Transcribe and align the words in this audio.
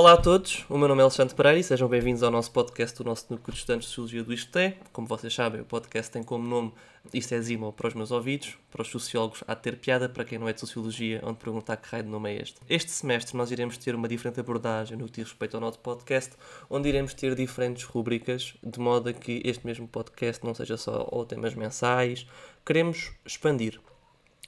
Olá 0.00 0.14
a 0.14 0.16
todos, 0.16 0.64
o 0.70 0.78
meu 0.78 0.88
nome 0.88 1.00
é 1.00 1.02
Alexandre 1.02 1.34
Pereira 1.34 1.58
e 1.58 1.62
sejam 1.62 1.86
bem-vindos 1.86 2.22
ao 2.22 2.30
nosso 2.30 2.50
podcast 2.50 2.96
do 2.96 3.04
nosso 3.04 3.26
Núcleo 3.28 3.52
de 3.52 3.58
Estudantes 3.58 3.86
de 3.86 3.94
Sociologia 3.94 4.24
do 4.24 4.32
Isto. 4.32 4.58
Como 4.94 5.06
vocês 5.06 5.34
sabem, 5.34 5.60
o 5.60 5.64
podcast 5.66 6.10
tem 6.10 6.22
como 6.22 6.48
nome 6.48 6.72
Isto 7.12 7.34
é 7.34 7.40
Zima 7.42 7.70
para 7.70 7.88
os 7.88 7.92
meus 7.92 8.10
ouvidos, 8.10 8.56
para 8.70 8.80
os 8.80 8.88
sociólogos 8.88 9.44
há 9.46 9.52
de 9.52 9.60
ter 9.60 9.76
piada, 9.76 10.08
para 10.08 10.24
quem 10.24 10.38
não 10.38 10.48
é 10.48 10.54
de 10.54 10.60
Sociologia, 10.60 11.20
onde 11.22 11.36
perguntar 11.36 11.76
que 11.76 11.86
raio 11.86 12.04
de 12.04 12.08
nome 12.08 12.30
é 12.30 12.40
este. 12.40 12.58
Este 12.66 12.90
semestre 12.90 13.36
nós 13.36 13.50
iremos 13.50 13.76
ter 13.76 13.94
uma 13.94 14.08
diferente 14.08 14.40
abordagem 14.40 14.96
no 14.96 15.04
que 15.04 15.20
diz 15.20 15.24
respeito 15.28 15.58
ao 15.58 15.60
nosso 15.60 15.78
podcast, 15.80 16.32
onde 16.70 16.88
iremos 16.88 17.12
ter 17.12 17.34
diferentes 17.34 17.84
rubricas, 17.84 18.54
de 18.62 18.80
modo 18.80 19.10
a 19.10 19.12
que 19.12 19.42
este 19.44 19.66
mesmo 19.66 19.86
podcast 19.86 20.42
não 20.42 20.54
seja 20.54 20.78
só 20.78 21.06
ou 21.12 21.26
temas 21.26 21.54
mensais, 21.54 22.26
queremos 22.64 23.12
expandir 23.26 23.78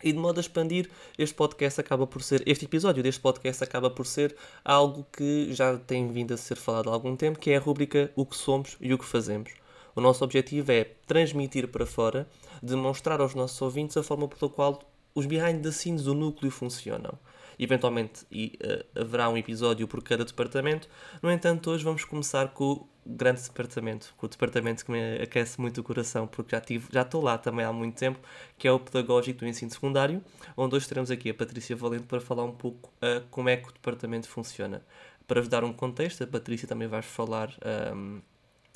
e 0.03 0.13
de 0.13 0.19
modo 0.19 0.39
a 0.39 0.41
expandir, 0.41 0.91
este 1.19 1.35
podcast 1.35 1.81
acaba 1.81 2.07
por 2.07 2.23
ser, 2.23 2.43
este 2.47 2.65
episódio 2.65 3.03
deste 3.03 3.21
podcast 3.21 3.63
acaba 3.63 3.91
por 3.91 4.07
ser 4.07 4.37
algo 4.65 5.07
que 5.13 5.53
já 5.53 5.77
tem 5.77 6.09
vindo 6.09 6.35
a 6.35 6.37
ser 6.37 6.57
falado 6.57 6.91
há 6.91 6.93
algum 6.93 7.17
tempo, 7.17 7.39
que 7.39 7.51
é 7.51 7.57
a 7.57 7.61
rúbrica 7.61 8.11
O 8.17 8.27
que 8.27 8.37
somos 8.37 8.77
e 8.81 8.93
o 8.93 8.99
que 8.99 9.05
fazemos. 9.05 9.51
O 9.95 10.01
nosso 10.01 10.25
objetivo 10.25 10.73
é 10.73 10.85
transmitir 11.07 11.69
para 11.69 11.85
fora, 11.85 12.27
demonstrar 12.63 13.21
aos 13.21 13.35
nossos 13.35 13.61
ouvintes 13.61 13.97
a 13.97 14.03
forma 14.03 14.27
pela 14.27 14.51
qual 14.51 14.81
os 15.15 15.27
behind 15.27 15.63
the 15.63 15.71
scenes 15.71 16.05
do 16.05 16.15
núcleo 16.15 16.51
funcionam. 16.51 17.19
Eventualmente 17.59 18.25
e, 18.31 18.59
uh, 18.65 19.01
haverá 19.01 19.29
um 19.29 19.37
episódio 19.37 19.87
por 19.87 20.03
cada 20.03 20.25
departamento, 20.25 20.89
no 21.23 21.31
entanto, 21.31 21.71
hoje 21.71 21.85
vamos 21.85 22.05
começar 22.05 22.49
com 22.49 22.87
grande 23.05 23.43
departamento, 23.43 24.15
o 24.21 24.29
departamento 24.29 24.85
que 24.85 24.93
me 24.93 25.17
aquece 25.17 25.61
muito 25.61 25.81
o 25.81 25.85
coração, 25.85 26.27
porque 26.27 26.55
já 26.55 26.63
já 26.91 27.03
estou 27.03 27.23
lá 27.23 27.37
também 27.37 27.65
há 27.65 27.73
muito 27.73 27.99
tempo, 27.99 28.21
que 28.57 28.69
é 28.69 28.73
o 28.73 28.79
pedagógico 28.79 29.41
do 29.41 29.47
ensino 29.47 29.71
secundário, 29.71 30.23
onde 30.57 30.77
hoje 30.77 30.89
teremos 30.89 31.11
aqui 31.11 31.31
a 31.31 31.35
Patrícia 31.35 31.75
Valente 31.75 32.05
para 32.05 32.21
falar 32.21 32.45
um 32.45 32.53
pouco 32.53 32.91
uh, 33.03 33.23
como 33.31 33.49
é 33.49 33.57
que 33.57 33.69
o 33.69 33.73
departamento 33.73 34.29
funciona. 34.29 34.83
Para 35.27 35.41
vos 35.41 35.49
dar 35.49 35.65
um 35.65 35.73
contexto, 35.73 36.23
a 36.25 36.27
Patrícia 36.27 36.69
também 36.69 36.89
vai 36.89 37.03
falar 37.03 37.51
um, 37.95 38.21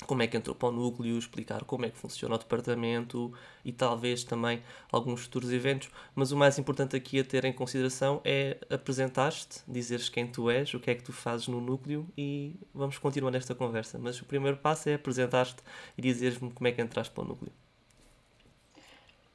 como 0.05 0.21
é 0.21 0.27
que 0.27 0.37
entrou 0.37 0.55
para 0.55 0.69
o 0.69 0.71
núcleo, 0.71 1.17
explicar 1.17 1.63
como 1.63 1.85
é 1.85 1.89
que 1.89 1.97
funciona 1.97 2.35
o 2.35 2.37
departamento 2.37 3.33
e 3.65 3.71
talvez 3.71 4.23
também 4.23 4.61
alguns 4.91 5.21
futuros 5.21 5.51
eventos, 5.51 5.89
mas 6.13 6.31
o 6.31 6.37
mais 6.37 6.59
importante 6.59 6.95
aqui 6.95 7.19
a 7.19 7.23
ter 7.23 7.45
em 7.45 7.53
consideração 7.53 8.21
é 8.23 8.57
apresentar-te, 8.69 9.61
dizeres 9.67 10.07
quem 10.07 10.27
tu 10.27 10.49
és, 10.49 10.73
o 10.73 10.79
que 10.79 10.91
é 10.91 10.95
que 10.95 11.03
tu 11.03 11.11
fazes 11.11 11.47
no 11.47 11.59
núcleo 11.59 12.07
e 12.17 12.55
vamos 12.73 12.97
continuar 12.97 13.31
nesta 13.31 13.55
conversa. 13.55 13.97
Mas 13.97 14.21
o 14.21 14.25
primeiro 14.25 14.57
passo 14.57 14.87
é 14.89 14.93
apresentar-te 14.93 15.63
e 15.97 16.01
dizeres-me 16.01 16.51
como 16.51 16.67
é 16.67 16.71
que 16.71 16.81
entraste 16.81 17.13
para 17.13 17.23
o 17.23 17.27
núcleo. 17.27 17.51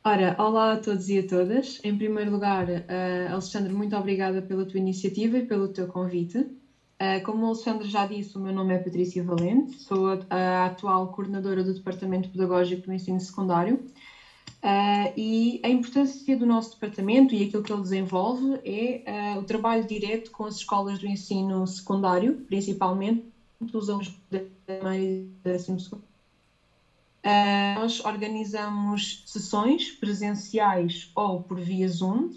Ora, 0.04 0.34
olá 0.38 0.72
a 0.72 0.76
todos 0.78 1.08
e 1.08 1.18
a 1.18 1.26
todas. 1.26 1.80
Em 1.84 1.96
primeiro 1.96 2.30
lugar, 2.30 2.68
uh, 2.68 3.32
Alexandre, 3.32 3.72
muito 3.72 3.96
obrigada 3.96 4.42
pela 4.42 4.64
tua 4.64 4.80
iniciativa 4.80 5.38
e 5.38 5.46
pelo 5.46 5.68
teu 5.68 5.86
convite. 5.86 6.44
Uh, 7.02 7.20
como 7.24 7.42
o 7.42 7.46
Alexandre 7.48 7.90
já 7.90 8.06
disse, 8.06 8.38
o 8.38 8.40
meu 8.40 8.52
nome 8.52 8.74
é 8.74 8.78
Patrícia 8.78 9.24
Valente, 9.24 9.76
sou 9.80 10.06
a, 10.06 10.18
a 10.30 10.66
atual 10.66 11.08
coordenadora 11.08 11.64
do 11.64 11.74
Departamento 11.74 12.28
Pedagógico 12.28 12.82
do 12.82 12.92
Ensino 12.92 13.20
Secundário. 13.20 13.84
Uh, 14.62 15.10
e 15.16 15.60
a 15.64 15.68
importância 15.68 16.36
do 16.36 16.46
nosso 16.46 16.74
departamento 16.74 17.34
e 17.34 17.42
aquilo 17.42 17.64
que 17.64 17.72
ele 17.72 17.82
desenvolve 17.82 18.60
é 18.64 19.34
uh, 19.34 19.40
o 19.40 19.42
trabalho 19.42 19.84
direto 19.84 20.30
com 20.30 20.44
as 20.44 20.54
escolas 20.58 21.00
do 21.00 21.08
ensino 21.08 21.66
secundário, 21.66 22.36
principalmente 22.46 23.24
os 23.72 23.90
alunos 23.90 24.14
da 24.30 24.38
primeira 24.64 24.96
e 24.96 25.26
décimo 25.42 25.80
segundo. 25.80 26.04
Uh, 27.24 27.80
nós 27.80 28.04
organizamos 28.04 29.24
sessões 29.26 29.90
presenciais 29.90 31.10
ou 31.16 31.42
por 31.42 31.58
via 31.58 31.88
Zoom 31.88 32.30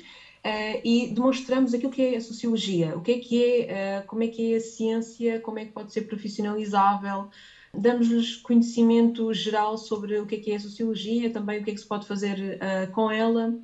Uh, 0.45 0.79
e 0.83 1.07
demonstramos 1.07 1.73
aquilo 1.73 1.91
que 1.91 2.03
é 2.03 2.17
a 2.17 2.21
sociologia, 2.21 2.95
o 2.95 3.01
que 3.01 3.13
é 3.13 3.17
que 3.17 3.43
é, 3.43 4.03
uh, 4.03 4.07
como 4.07 4.21
é 4.21 4.27
que 4.27 4.53
é 4.53 4.57
a 4.57 4.61
ciência, 4.61 5.39
como 5.39 5.57
é 5.57 5.65
que 5.65 5.71
pode 5.71 5.91
ser 5.91 6.01
profissionalizável, 6.01 7.31
damos-lhes 7.73 8.35
conhecimento 8.35 9.33
geral 9.33 9.75
sobre 9.75 10.19
o 10.19 10.27
que 10.27 10.35
é 10.35 10.37
que 10.37 10.51
é 10.51 10.57
a 10.57 10.59
sociologia, 10.59 11.31
também 11.31 11.59
o 11.59 11.63
que 11.63 11.71
é 11.71 11.73
que 11.73 11.79
se 11.79 11.87
pode 11.87 12.05
fazer 12.05 12.59
uh, 12.61 12.91
com 12.91 13.09
ela. 13.09 13.57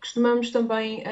Costumamos 0.00 0.50
também, 0.50 1.02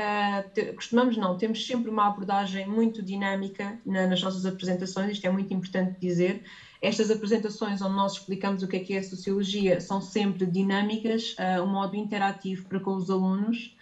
ter, 0.54 0.74
costumamos 0.74 1.14
não, 1.18 1.36
temos 1.36 1.66
sempre 1.66 1.90
uma 1.90 2.06
abordagem 2.06 2.66
muito 2.66 3.02
dinâmica 3.02 3.78
na, 3.84 4.06
nas 4.06 4.22
nossas 4.22 4.46
apresentações, 4.46 5.10
isto 5.10 5.26
é 5.26 5.30
muito 5.30 5.52
importante 5.52 6.00
dizer. 6.00 6.42
Estas 6.80 7.10
apresentações 7.10 7.82
onde 7.82 7.94
nós 7.94 8.12
explicamos 8.12 8.62
o 8.62 8.68
que 8.68 8.76
é 8.76 8.78
que 8.78 8.94
é 8.94 9.00
a 9.00 9.02
sociologia 9.02 9.78
são 9.78 10.00
sempre 10.00 10.46
dinâmicas, 10.46 11.36
um 11.62 11.66
modo 11.66 11.96
interativo 11.96 12.66
para 12.66 12.80
com 12.80 12.94
os 12.94 13.10
alunos 13.10 13.76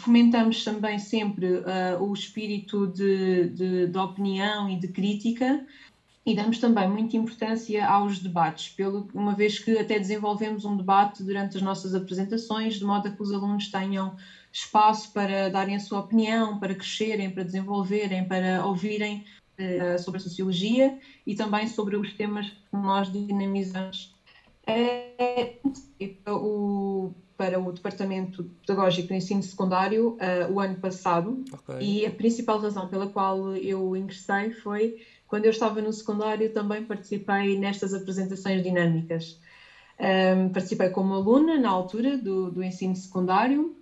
Fomentamos 0.00 0.64
também 0.64 0.98
sempre 0.98 1.46
uh, 1.46 2.02
o 2.02 2.12
espírito 2.12 2.86
de, 2.86 3.50
de, 3.50 3.86
de, 3.86 3.98
opinião 3.98 4.68
e 4.68 4.76
de 4.76 4.88
crítica 4.88 5.66
e 6.24 6.34
damos 6.34 6.58
também 6.58 6.88
muita 6.88 7.16
importância 7.16 7.86
aos 7.86 8.18
debates, 8.18 8.68
pelo, 8.70 9.08
uma 9.14 9.34
vez 9.34 9.58
que 9.58 9.78
até 9.78 9.98
desenvolvemos 9.98 10.64
um 10.64 10.76
debate 10.76 11.22
durante 11.22 11.56
as 11.56 11.62
nossas 11.62 11.94
apresentações, 11.94 12.74
de 12.74 12.84
modo 12.84 13.08
a 13.08 13.10
que 13.10 13.22
os 13.22 13.32
alunos 13.32 13.70
tenham 13.70 14.16
espaço 14.52 15.12
para 15.12 15.48
darem 15.48 15.76
a 15.76 15.80
sua 15.80 16.00
opinião, 16.00 16.58
para 16.58 16.74
crescerem, 16.74 17.30
para 17.30 17.44
desenvolverem, 17.44 18.26
para 18.26 18.64
ouvirem 18.64 19.24
uh, 19.58 19.98
sobre 19.98 20.18
a 20.18 20.22
sociologia 20.22 20.98
e 21.26 21.34
também 21.34 21.66
sobre 21.66 21.96
os 21.96 22.12
temas 22.14 22.48
que 22.48 22.76
nós 22.76 23.10
dinamizamos. 23.12 24.09
É, 24.70 25.58
o 26.28 27.12
para 27.40 27.58
o 27.58 27.72
Departamento 27.72 28.44
Pedagógico 28.66 29.08
do 29.08 29.14
Ensino 29.14 29.42
Secundário 29.42 30.08
uh, 30.08 30.52
o 30.52 30.60
ano 30.60 30.74
passado 30.74 31.42
okay. 31.50 31.78
e 31.80 32.04
a 32.04 32.10
principal 32.10 32.58
razão 32.58 32.86
pela 32.86 33.06
qual 33.06 33.56
eu 33.56 33.96
ingressei 33.96 34.50
foi 34.50 34.98
quando 35.26 35.46
eu 35.46 35.50
estava 35.50 35.80
no 35.80 35.90
secundário 35.90 36.52
também 36.52 36.84
participei 36.84 37.58
nestas 37.58 37.94
apresentações 37.94 38.62
dinâmicas. 38.62 39.40
Um, 39.98 40.50
participei 40.50 40.90
como 40.90 41.14
aluna 41.14 41.56
na 41.56 41.70
altura 41.70 42.18
do, 42.18 42.50
do 42.50 42.62
ensino 42.62 42.94
secundário 42.94 43.74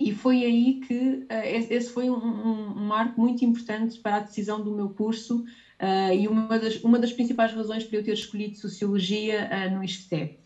e 0.00 0.14
foi 0.14 0.42
aí 0.44 0.80
que 0.86 1.26
uh, 1.30 1.70
esse 1.70 1.90
foi 1.90 2.08
um, 2.08 2.14
um, 2.14 2.68
um, 2.78 2.86
marco 2.86 3.20
muito 3.20 3.44
importante 3.44 4.00
para 4.00 4.16
a 4.16 4.20
decisão 4.20 4.62
do 4.62 4.70
meu 4.70 4.88
curso 4.88 5.44
uh, 5.80 6.12
e 6.12 6.28
uma 6.28 6.58
das, 6.58 6.76
uma 6.82 6.98
das 6.98 7.12
principais 7.12 7.52
razões 7.52 7.84
para 7.84 7.98
eu 7.98 8.04
ter 8.04 8.12
escolhido 8.12 8.56
Sociologia 8.56 9.48
uh, 9.50 9.74
no 9.74 9.84
ISCTE. 9.84 10.38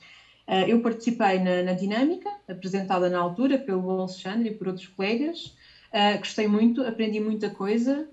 Uh, 0.48 0.66
eu 0.66 0.80
participei 0.80 1.38
na, 1.38 1.62
na, 1.62 1.72
dinâmica, 1.72 2.30
apresentada 2.48 3.08
na 3.08 3.18
altura 3.18 3.58
pelo 3.58 3.88
Alexandre 3.90 4.50
e 4.50 4.54
por 4.54 4.68
outros 4.68 4.86
colegas. 4.88 5.56
Gostei 6.18 6.46
muito, 6.46 6.82
aprendi 6.82 7.18
muita 7.18 7.50
coisa 7.50 8.08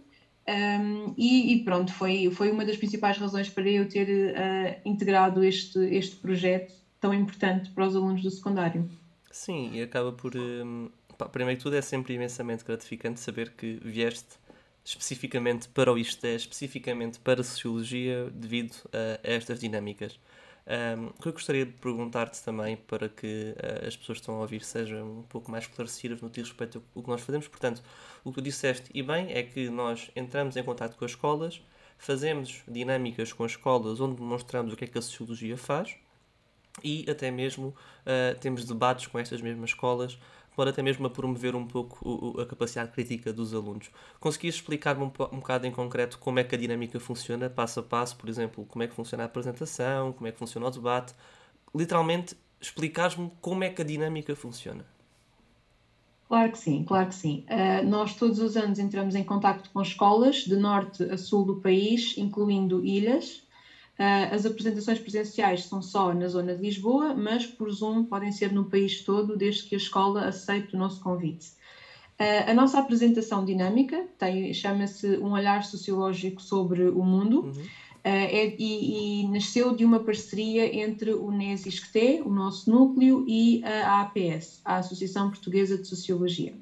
um, 0.50 1.13
e, 1.16 1.53
e, 1.53 1.63
pronto, 1.63 1.94
foi, 1.94 2.28
foi 2.31 2.50
uma 2.50 2.66
das 2.66 2.75
principais 2.75 3.19
razões 3.19 3.49
para 3.49 3.69
eu 3.69 3.88
ter 3.88 4.81
integrado 4.84 5.44
este, 5.44 5.78
este 5.94 6.16
projeto 6.16 6.73
tão 6.99 7.13
importante 7.13 7.69
para 7.69 7.85
os 7.85 7.95
alunos 7.95 8.23
do 8.23 8.31
secundário. 8.31 8.89
Sim, 9.29 9.72
e 9.73 9.81
acaba 9.84 10.11
por. 10.11 10.35
Um, 10.35 10.89
pá, 11.17 11.29
primeiro 11.29 11.59
de 11.59 11.63
tudo, 11.63 11.75
é 11.75 11.81
sempre 11.81 12.16
imensamente 12.16 12.63
gratificante 12.63 13.19
saber 13.19 13.51
que 13.51 13.79
vieste 13.84 14.39
especificamente 14.87 15.67
para 15.67 15.91
o 15.91 15.97
ISTE, 15.97 16.35
especificamente 16.35 17.19
para 17.19 17.41
a 17.41 17.43
Sociologia, 17.43 18.29
devido 18.31 18.73
a, 18.93 19.27
a 19.27 19.33
estas 19.33 19.59
dinâmicas. 19.59 20.17
Um, 20.65 21.07
o 21.07 21.13
que 21.21 21.27
eu 21.27 21.33
gostaria 21.33 21.65
de 21.65 21.73
perguntar-te 21.73 22.41
também, 22.41 22.77
para 22.77 23.09
que 23.09 23.53
uh, 23.57 23.85
as 23.85 23.97
pessoas 23.97 24.17
que 24.17 24.21
estão 24.21 24.35
a 24.35 24.39
ouvir 24.39 24.63
sejam 24.63 25.19
um 25.19 25.23
pouco 25.23 25.51
mais 25.51 25.65
esclarecidas 25.65 26.21
no 26.21 26.29
que 26.29 26.39
diz 26.39 26.49
respeito 26.49 26.81
ao 26.95 27.03
que 27.03 27.09
nós 27.09 27.19
fazemos. 27.19 27.49
Portanto, 27.49 27.84
o 28.23 28.31
que 28.31 28.35
tu 28.35 28.41
disseste, 28.41 28.89
e 28.93 29.03
bem, 29.03 29.31
é 29.34 29.43
que 29.43 29.69
nós 29.69 30.09
entramos 30.16 30.55
em 30.55 30.63
contato 30.63 30.95
com 30.95 31.03
as 31.03 31.11
escolas, 31.11 31.61
fazemos 31.97 32.63
dinâmicas 32.66 33.33
com 33.33 33.43
as 33.43 33.51
escolas 33.51 33.99
onde 33.99 34.16
demonstramos 34.16 34.72
o 34.72 34.78
que 34.78 34.85
é 34.85 34.87
que 34.87 34.97
a 34.97 35.01
sociologia 35.01 35.57
faz 35.57 35.97
e 36.83 37.05
até 37.09 37.31
mesmo 37.31 37.69
uh, 37.69 38.40
temos 38.40 38.63
debates 38.63 39.07
com 39.07 39.19
estas 39.19 39.41
mesmas 39.41 39.72
escolas 39.72 40.17
pode 40.57 40.71
até 40.71 40.81
mesmo 40.81 41.05
a 41.05 41.09
promover 41.11 41.55
um 41.55 41.67
pouco 41.67 42.41
a 42.41 42.45
capacidade 42.47 42.91
crítica 42.91 43.31
dos 43.31 43.53
alunos. 43.53 43.91
Conseguias 44.19 44.55
explicar-me 44.55 45.03
um, 45.03 45.11
um 45.31 45.37
bocado 45.37 45.67
em 45.67 45.71
concreto 45.71 46.17
como 46.17 46.39
é 46.39 46.43
que 46.43 46.55
a 46.55 46.57
dinâmica 46.57 46.99
funciona, 46.99 47.47
passo 47.47 47.79
a 47.79 47.83
passo, 47.83 48.17
por 48.17 48.27
exemplo, 48.27 48.65
como 48.65 48.81
é 48.81 48.87
que 48.87 48.95
funciona 48.95 49.23
a 49.23 49.27
apresentação, 49.27 50.11
como 50.13 50.27
é 50.27 50.31
que 50.31 50.39
funciona 50.39 50.65
o 50.65 50.71
debate? 50.71 51.13
Literalmente, 51.75 52.35
explicares-me 52.59 53.31
como 53.39 53.63
é 53.63 53.69
que 53.69 53.83
a 53.83 53.85
dinâmica 53.85 54.35
funciona. 54.35 54.83
Claro 56.27 56.51
que 56.51 56.57
sim, 56.57 56.83
claro 56.83 57.07
que 57.07 57.15
sim. 57.15 57.45
Uh, 57.47 57.87
nós 57.87 58.15
todos 58.15 58.39
os 58.39 58.57
anos 58.57 58.79
entramos 58.79 59.13
em 59.13 59.23
contato 59.23 59.69
com 59.71 59.79
escolas 59.79 60.37
de 60.37 60.55
norte 60.55 61.03
a 61.03 61.19
sul 61.19 61.45
do 61.45 61.57
país, 61.57 62.17
incluindo 62.17 62.83
ilhas, 62.83 63.47
as 64.32 64.46
apresentações 64.46 64.99
presenciais 64.99 65.64
são 65.64 65.82
só 65.82 66.14
na 66.14 66.28
zona 66.28 66.55
de 66.55 66.61
Lisboa, 66.61 67.16
mas 67.16 67.47
por 67.47 67.72
Zoom 67.72 68.03
podem 68.03 68.32
ser 68.32 68.52
no 68.53 68.66
país 68.66 69.02
todo, 69.02 69.35
desde 69.35 69.64
que 69.64 69.76
a 69.76 69.78
escola 69.78 70.28
aceite 70.28 70.76
o 70.76 70.78
nosso 70.78 71.02
convite. 71.02 71.58
Uh, 72.20 72.49
a 72.49 72.53
nossa 72.55 72.79
apresentação 72.79 73.46
dinâmica 73.46 74.08
chama-se 74.52 75.17
Um 75.17 75.34
Olhar 75.34 75.64
Sociológico 75.64 76.41
sobre 76.41 76.90
o 76.90 77.03
Mundo. 77.03 77.41
Uhum. 77.41 77.52
Uh, 77.52 78.09
é, 78.09 78.55
e, 78.58 79.22
e, 79.22 79.28
nasceu 79.28 79.76
de 79.76 79.85
uma 79.85 80.00
parceria 80.00 80.76
entre 80.76 81.14
o 81.14 81.29
NES-ISCTE, 81.29 82.23
o 82.26 82.29
nosso 82.29 82.72
núcleo, 82.72 83.23
e 83.28 83.61
a 83.64 84.02
APS, 84.02 84.61
a 84.66 84.78
Associação 84.78 85.29
Portuguesa 85.29 85.78
de 85.78 85.88
Sociologia. 85.88 86.55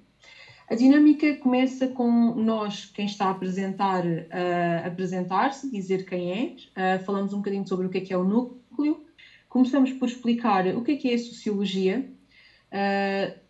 A 0.68 0.74
dinâmica 0.74 1.36
começa 1.38 1.88
com 1.88 2.34
nós, 2.34 2.88
quem 2.88 3.06
está 3.06 3.28
a 3.28 3.30
apresentar, 3.30 4.04
uh, 4.04 4.88
apresentar-se, 4.88 5.70
dizer 5.70 6.06
quem 6.06 6.58
é, 6.76 6.98
falamos 7.00 7.34
um 7.34 7.38
bocadinho 7.38 7.68
sobre 7.68 7.86
o 7.86 7.90
que 7.90 8.00
é 8.00 8.02
que 8.02 8.12
é 8.12 8.18
o 8.18 8.24
núcleo, 8.24 9.06
começamos 9.48 9.92
por 9.94 10.08
explicar 10.08 10.66
o 10.76 10.82
que 10.82 10.94
é 10.94 10.96
que 10.96 11.12
é 11.12 11.14
a 11.14 11.20
sociologia, 11.20 12.04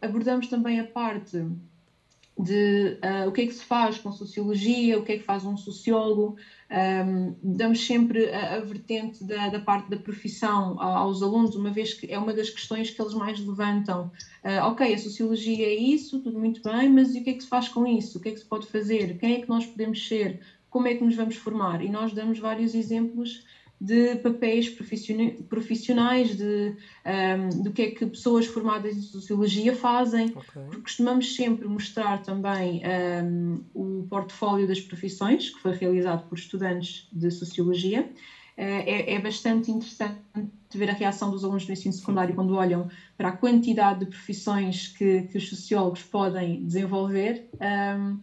abordamos 0.02 0.48
também 0.48 0.80
a 0.80 0.84
parte 0.84 1.38
de 2.38 3.00
o 3.26 3.32
que 3.32 3.42
é 3.42 3.48
que 3.48 3.54
se 3.54 3.64
faz 3.64 3.98
com 3.98 4.12
sociologia, 4.12 5.00
o 5.00 5.04
que 5.04 5.14
é 5.14 5.18
que 5.18 5.24
faz 5.24 5.46
um 5.46 5.56
sociólogo. 5.58 6.36
Um, 6.72 7.36
damos 7.44 7.86
sempre 7.86 8.28
a, 8.32 8.56
a 8.56 8.60
vertente 8.60 9.24
da, 9.24 9.50
da, 9.50 9.60
parte 9.60 9.88
da 9.90 9.98
profissão 9.98 10.82
aos 10.82 11.22
alunos, 11.22 11.56
uma 11.56 11.70
vez 11.70 11.94
que 11.94 12.12
é 12.12 12.18
uma 12.18 12.34
das 12.34 12.50
questões 12.50 12.90
que 12.90 13.00
eles 13.00 13.14
mais 13.14 13.40
levantam. 13.40 14.12
Uh, 14.44 14.66
ok, 14.66 14.94
a 14.94 14.98
sociologia 14.98 15.66
é 15.66 15.76
isso, 15.76 16.22
tudo 16.22 16.40
muito 16.40 16.62
bem, 16.64 16.90
mas 16.90 17.14
e 17.14 17.20
o 17.20 17.24
que 17.24 17.30
é 17.30 17.34
que 17.34 17.44
se 17.44 17.50
faz 17.50 17.70
com 17.70 17.86
isso? 17.86 18.18
O 18.18 18.22
que 18.22 18.30
é 18.30 18.32
que 18.32 18.40
se 18.40 18.46
pode 18.46 18.66
fazer? 18.68 19.18
Quem 19.20 19.36
é 19.36 19.42
que 19.42 19.50
nós 19.50 19.66
podemos 19.66 20.08
ser? 20.08 20.40
Como 20.70 20.88
é 20.88 20.96
que 20.96 21.04
nos 21.04 21.16
vamos 21.16 21.36
formar? 21.36 21.84
E 21.84 21.90
nós 21.90 22.14
damos 22.14 22.40
vários 22.40 22.74
exemplos 22.74 23.46
de 23.80 24.16
papéis 24.18 24.69
profissionais, 25.48 26.36
de 26.36 26.74
um, 27.06 27.63
do 27.63 27.72
que 27.72 27.81
é 27.83 27.88
que 27.88 28.06
pessoas 28.07 28.45
formadas 28.45 28.95
em 28.95 29.01
sociologia 29.01 29.74
fazem. 29.74 30.27
Okay. 30.33 30.80
Costumamos 30.81 31.33
sempre 31.33 31.68
mostrar 31.68 32.19
também 32.19 32.81
um, 33.24 33.62
o 33.74 34.04
portfólio 34.10 34.68
das 34.68 34.81
profissões, 34.81 35.50
que 35.50 35.60
foi 35.60 35.72
realizado 35.72 36.24
por 36.27 36.38
estudantes 36.38 37.06
de 37.12 37.30
sociologia. 37.30 38.06
Eh, 38.57 38.83
é, 38.86 39.16
é, 39.16 39.19
bastante 39.19 39.69
interessante 39.69 40.18
ver 40.74 40.89
a 40.89 40.94
reação 40.94 41.30
dos 41.30 41.44
alunos 41.44 41.66
do 41.66 41.71
ensino 41.71 41.94
secundário 41.94 42.33
quando 42.33 42.56
olham 42.56 42.86
para 43.18 43.30
a 43.30 43.31
quantidade 43.31 44.00
de 44.00 44.06
profissões 44.06 44.88
que, 44.88 45.24
que 45.24 45.38
os 45.38 45.48
sociólogos 45.48 46.04
podem 46.04 46.66
desenvolver. 46.66 47.42
Um, 47.62 48.18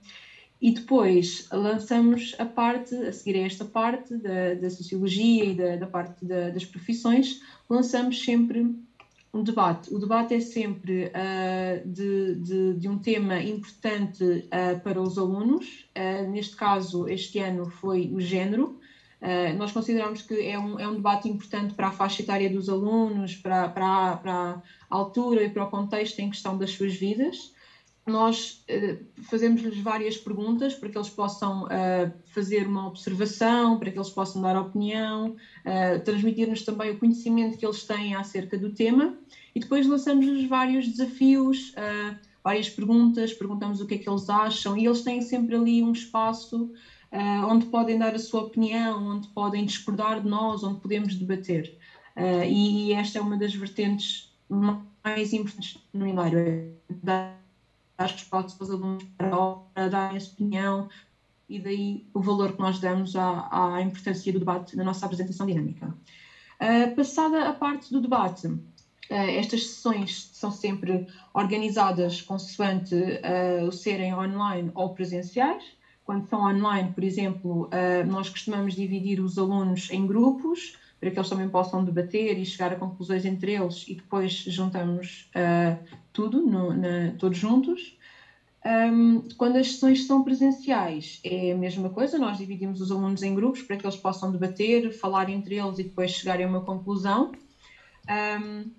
e 0.62 0.70
depois 0.70 1.48
lançamos 1.50 2.36
a 2.38 2.46
parte, 2.46 2.94
a 2.94 3.12
seguir 3.12 3.36
a 3.40 3.46
esta 3.46 3.64
parte 3.64 4.16
da, 4.16 4.54
da 4.54 4.70
sociologia 4.70 5.44
e 5.44 5.54
da, 5.56 5.74
da 5.74 5.86
parte 5.88 6.24
da, 6.24 6.50
das 6.50 6.64
profissões, 6.64 7.42
lançamos 7.68 8.24
sempre 8.24 8.72
um 9.34 9.42
debate. 9.42 9.92
O 9.92 9.98
debate 9.98 10.34
é 10.34 10.40
sempre 10.40 11.06
uh, 11.06 11.88
de, 11.88 12.36
de, 12.36 12.74
de, 12.74 12.88
um 12.88 12.96
tema 12.96 13.42
importante 13.42 14.22
uh, 14.22 14.78
para 14.84 15.00
os 15.00 15.18
alunos. 15.18 15.84
Uh, 15.96 16.30
neste 16.30 16.54
caso, 16.54 17.08
este 17.08 17.40
ano 17.40 17.68
foi 17.68 18.12
o 18.14 18.20
género. 18.20 18.78
nós 19.56 19.72
consideramos 19.72 20.22
que 20.22 20.46
é 20.46 20.58
um, 20.58 20.78
é 20.78 20.86
um 20.86 20.94
debate 20.94 21.28
importante 21.28 21.74
para 21.74 21.88
a 21.88 21.92
faixa 21.92 22.22
etária 22.22 22.48
dos 22.48 22.68
alunos, 22.68 23.34
para, 23.34 23.68
para, 23.68 24.16
para 24.16 24.62
a 24.90 24.96
altura 24.96 25.42
e 25.42 25.50
para 25.50 25.64
o 25.64 25.70
contexto 25.70 26.20
em 26.20 26.30
questão 26.30 26.56
das 26.56 26.70
suas 26.70 26.94
vidas 26.94 27.52
nós 28.06 28.64
uh, 28.68 29.22
fazemos-lhes 29.24 29.78
várias 29.78 30.16
perguntas 30.16 30.74
para 30.74 30.88
que 30.88 30.98
eles 30.98 31.08
possam 31.08 31.64
uh, 31.64 32.12
fazer 32.26 32.66
uma 32.66 32.88
observação, 32.88 33.78
para 33.78 33.90
que 33.90 33.98
eles 33.98 34.10
possam 34.10 34.42
dar 34.42 34.60
opinião, 34.60 35.36
uh, 35.64 36.04
transmitir-nos 36.04 36.64
também 36.64 36.90
o 36.90 36.98
conhecimento 36.98 37.56
que 37.56 37.64
eles 37.64 37.84
têm 37.84 38.14
acerca 38.14 38.58
do 38.58 38.70
tema 38.70 39.16
e 39.54 39.60
depois 39.60 39.86
lançamos-lhes 39.86 40.48
vários 40.48 40.88
desafios, 40.88 41.74
várias 42.42 42.70
perguntas, 42.70 43.34
perguntamos 43.34 43.82
o 43.82 43.86
que 43.86 43.96
é 43.96 43.98
que 43.98 44.08
eles 44.08 44.30
acham 44.30 44.78
e 44.78 44.86
eles 44.86 45.02
têm 45.02 45.20
sempre 45.20 45.54
ali 45.54 45.82
um 45.82 45.92
espaço 45.92 46.72
onde 47.46 47.66
podem 47.66 47.98
dar 47.98 48.14
a 48.14 48.18
sua 48.18 48.44
opinião, 48.44 49.08
onde 49.08 49.28
podem 49.28 49.66
discordar 49.66 50.22
de 50.22 50.28
nós, 50.28 50.64
onde 50.64 50.80
podemos 50.80 51.14
debater. 51.14 51.76
E, 52.48 52.94
esta 52.94 53.18
é 53.18 53.20
uma 53.20 53.36
das 53.36 53.54
vertentes 53.54 54.34
mais 54.48 55.34
importantes 55.34 55.76
no 55.92 56.06
Hilário, 56.06 56.38
é 56.38 56.68
dar 56.88 57.41
dar 58.02 58.10
respostas 58.10 58.60
aos 58.60 58.70
alunos 58.70 59.04
para 59.16 59.88
darem 59.88 60.18
a 60.18 60.20
opinião 60.20 60.88
e 61.48 61.58
daí 61.58 62.06
o 62.12 62.20
valor 62.20 62.52
que 62.52 62.60
nós 62.60 62.78
damos 62.78 63.14
à, 63.14 63.74
à 63.74 63.82
importância 63.82 64.32
do 64.32 64.38
debate 64.38 64.76
na 64.76 64.84
nossa 64.84 65.06
apresentação 65.06 65.46
dinâmica. 65.46 65.94
Uh, 66.60 66.94
passada 66.94 67.48
a 67.48 67.52
parte 67.52 67.92
do 67.92 68.00
debate, 68.00 68.46
uh, 68.46 68.60
estas 69.10 69.66
sessões 69.66 70.30
são 70.32 70.50
sempre 70.50 71.06
organizadas 71.34 72.22
consoante 72.22 72.94
uh, 72.94 73.70
serem 73.70 74.14
online 74.14 74.70
ou 74.74 74.90
presenciais. 74.90 75.62
Quando 76.04 76.28
são 76.28 76.40
online, 76.40 76.90
por 76.92 77.04
exemplo, 77.04 77.70
nós 78.08 78.28
costumamos 78.28 78.74
dividir 78.74 79.20
os 79.20 79.38
alunos 79.38 79.88
em 79.88 80.04
grupos 80.04 80.76
para 81.02 81.10
que 81.10 81.18
eles 81.18 81.28
também 81.28 81.48
possam 81.48 81.84
debater 81.84 82.38
e 82.38 82.44
chegar 82.46 82.72
a 82.72 82.76
conclusões 82.76 83.24
entre 83.24 83.54
eles 83.54 83.84
e 83.88 83.94
depois 83.94 84.32
juntamos 84.32 85.28
uh, 85.34 85.76
tudo, 86.12 86.42
no, 86.42 86.74
na, 86.74 87.12
todos 87.18 87.38
juntos. 87.38 87.94
Um, 88.64 89.20
quando 89.36 89.56
as 89.56 89.72
sessões 89.72 90.04
são 90.04 90.22
presenciais, 90.22 91.18
é 91.24 91.50
a 91.50 91.54
mesma 91.54 91.90
coisa, 91.90 92.16
nós 92.18 92.36
dividimos 92.36 92.80
os 92.80 92.92
alunos 92.92 93.22
em 93.22 93.34
grupos 93.34 93.62
para 93.62 93.76
que 93.76 93.84
eles 93.84 93.96
possam 93.96 94.30
debater, 94.30 94.92
falar 94.92 95.28
entre 95.28 95.56
eles 95.56 95.78
e 95.78 95.84
depois 95.84 96.12
chegarem 96.12 96.44
a 96.44 96.48
uma 96.48 96.60
conclusão. 96.60 97.28
Um, 98.08 98.70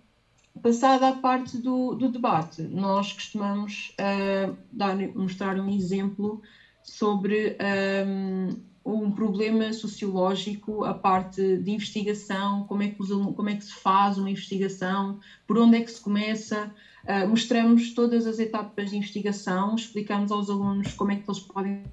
passada 0.62 1.10
a 1.10 1.14
parte 1.14 1.58
do, 1.58 1.96
do 1.96 2.08
debate, 2.08 2.62
nós 2.62 3.12
costumamos 3.12 3.92
uh, 4.00 4.56
dar, 4.72 4.96
mostrar 5.14 5.58
um 5.58 5.70
exemplo 5.70 6.40
sobre 6.82 7.56
um, 8.06 8.50
um 8.86 9.12
problema 9.12 9.72
sociológico, 9.72 10.84
a 10.84 10.94
parte 10.94 11.58
de 11.58 11.72
investigação, 11.72 12.66
como 12.66 12.84
é, 12.84 12.90
que 12.90 13.02
os, 13.02 13.10
como 13.10 13.50
é 13.50 13.56
que 13.56 13.64
se 13.64 13.74
faz 13.74 14.18
uma 14.18 14.30
investigação, 14.30 15.20
por 15.48 15.58
onde 15.58 15.78
é 15.78 15.82
que 15.82 15.92
se 15.92 16.02
começa. 16.02 16.72
Uh, 17.04 17.28
mostramos 17.28 17.94
todas 17.94 18.26
as 18.26 18.40
etapas 18.40 18.90
de 18.90 18.98
investigação, 18.98 19.76
explicamos 19.76 20.32
aos 20.32 20.50
alunos 20.50 20.94
como 20.94 21.12
é 21.12 21.18
que 21.18 21.30
eles 21.30 21.40
podem 21.40 21.84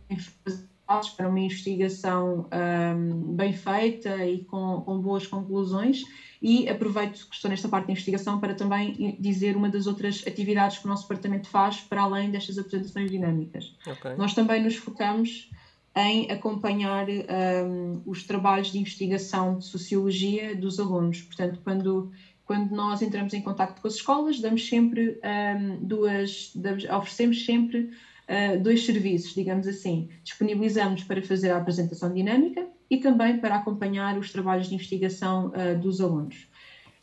fazer 0.44 0.70
para 1.16 1.28
uma 1.28 1.38
investigação 1.38 2.48
um, 2.52 3.36
bem 3.36 3.52
feita 3.52 4.26
e 4.26 4.44
com, 4.44 4.80
com, 4.80 4.98
boas 4.98 5.24
conclusões 5.24 6.02
e 6.42 6.68
aproveito 6.68 7.28
que 7.28 7.34
estou 7.34 7.48
nesta 7.48 7.68
parte 7.68 7.86
de 7.86 7.92
investigação 7.92 8.40
para 8.40 8.54
também 8.54 9.16
dizer 9.20 9.56
uma 9.56 9.68
das 9.68 9.86
outras 9.86 10.24
atividades 10.26 10.78
que 10.78 10.86
o 10.86 10.88
nosso 10.88 11.04
departamento 11.04 11.48
faz 11.48 11.80
para 11.80 12.02
além 12.02 12.30
destas 12.30 12.58
apresentações 12.58 13.08
dinâmicas. 13.08 13.76
Okay. 13.86 14.16
Nós 14.16 14.34
também 14.34 14.64
nos 14.64 14.74
focamos 14.74 15.48
em 15.96 16.30
acompanhar 16.30 17.06
um, 17.08 18.00
os 18.06 18.22
trabalhos 18.22 18.70
de 18.70 18.78
investigação 18.78 19.58
de 19.58 19.64
sociologia 19.64 20.54
dos 20.54 20.78
alunos. 20.78 21.22
Portanto, 21.22 21.60
quando, 21.64 22.12
quando 22.44 22.70
nós 22.70 23.02
entramos 23.02 23.34
em 23.34 23.42
contato 23.42 23.80
com 23.80 23.88
as 23.88 23.94
escolas, 23.94 24.40
damos 24.40 24.68
sempre 24.68 25.18
um, 25.24 25.84
duas, 25.84 26.52
damos, 26.54 26.84
oferecemos 26.84 27.44
sempre 27.44 27.90
uh, 28.28 28.60
dois 28.62 28.86
serviços, 28.86 29.34
digamos 29.34 29.66
assim. 29.66 30.08
Disponibilizamos 30.22 31.02
para 31.02 31.20
fazer 31.22 31.50
a 31.50 31.58
apresentação 31.58 32.12
dinâmica 32.12 32.66
e 32.88 32.98
também 32.98 33.38
para 33.38 33.56
acompanhar 33.56 34.16
os 34.16 34.30
trabalhos 34.30 34.68
de 34.68 34.74
investigação 34.74 35.48
uh, 35.48 35.78
dos 35.78 36.00
alunos. 36.00 36.48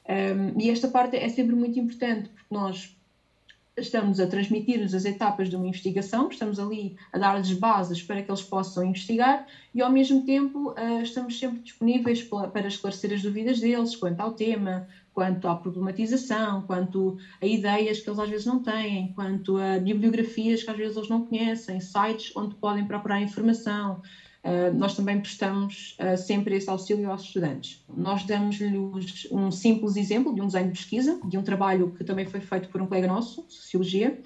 Um, 0.10 0.60
e 0.60 0.70
esta 0.70 0.88
parte 0.88 1.18
é 1.18 1.28
sempre 1.28 1.54
muito 1.54 1.78
importante, 1.78 2.30
porque 2.30 2.48
nós 2.50 2.98
estamos 3.78 4.20
a 4.20 4.28
transmitir-lhes 4.28 4.94
as 4.94 5.06
etapas 5.06 5.50
de 5.50 5.56
uma 5.56 5.68
investigação, 5.68 6.28
estamos 6.30 6.60
ali 6.60 6.94
a 7.12 7.18
dar-lhes 7.18 7.54
bases 7.54 8.02
para 8.02 8.22
que 8.22 8.30
eles 8.32 8.44
possam 8.44 8.84
investigar 8.84 9.42
e, 9.74 9.82
ao 9.82 9.90
mesmo 9.90 10.22
tempo, 10.22 10.72
uh, 10.72 11.02
estamos 11.02 11.38
sempre 11.38 11.62
disponíveis 11.62 12.24
para 12.52 12.68
esclarecer 12.68 13.14
as 13.14 13.22
dúvidas 13.22 13.60
deles 13.60 13.96
quanto 13.96 14.20
ao 14.20 14.32
tema, 14.32 14.84
quanto 15.14 15.48
à 15.48 15.56
problematização, 15.56 16.62
quanto 16.62 17.16
a 17.42 17.46
ideias 17.46 18.00
que 18.00 18.10
eles 18.10 18.20
às 18.20 18.30
vezes 18.30 18.46
não 18.46 18.60
têm, 18.60 19.08
quanto 19.10 19.58
a 19.58 19.80
bibliografias 19.80 20.64
que 20.64 20.70
às 20.70 20.78
vezes 20.78 20.96
eles 20.96 21.10
não 21.10 21.22
conhecem, 21.22 21.80
sites 21.80 22.32
onde 22.36 22.56
podem 22.56 22.86
procurar 22.86 23.20
informação. 23.22 24.00
Uh, 24.48 24.74
nós 24.74 24.96
também 24.96 25.20
prestamos 25.20 25.98
uh, 26.00 26.18
sempre 26.18 26.56
esse 26.56 26.70
auxílio 26.70 27.12
aos 27.12 27.24
estudantes. 27.24 27.84
Nós 27.90 28.24
damos-lhes 28.24 29.28
um 29.30 29.52
simples 29.52 29.98
exemplo 29.98 30.34
de 30.34 30.40
um 30.40 30.46
desenho 30.46 30.68
de 30.68 30.72
pesquisa, 30.72 31.20
de 31.26 31.38
um 31.38 31.44
trabalho 31.44 31.92
que 31.98 32.04
também 32.06 32.26
foi 32.26 32.40
feito 32.40 32.70
por 32.70 32.82
um 32.82 32.88
colega 32.88 33.08
nosso, 33.08 33.44
Sociologia, 33.50 34.18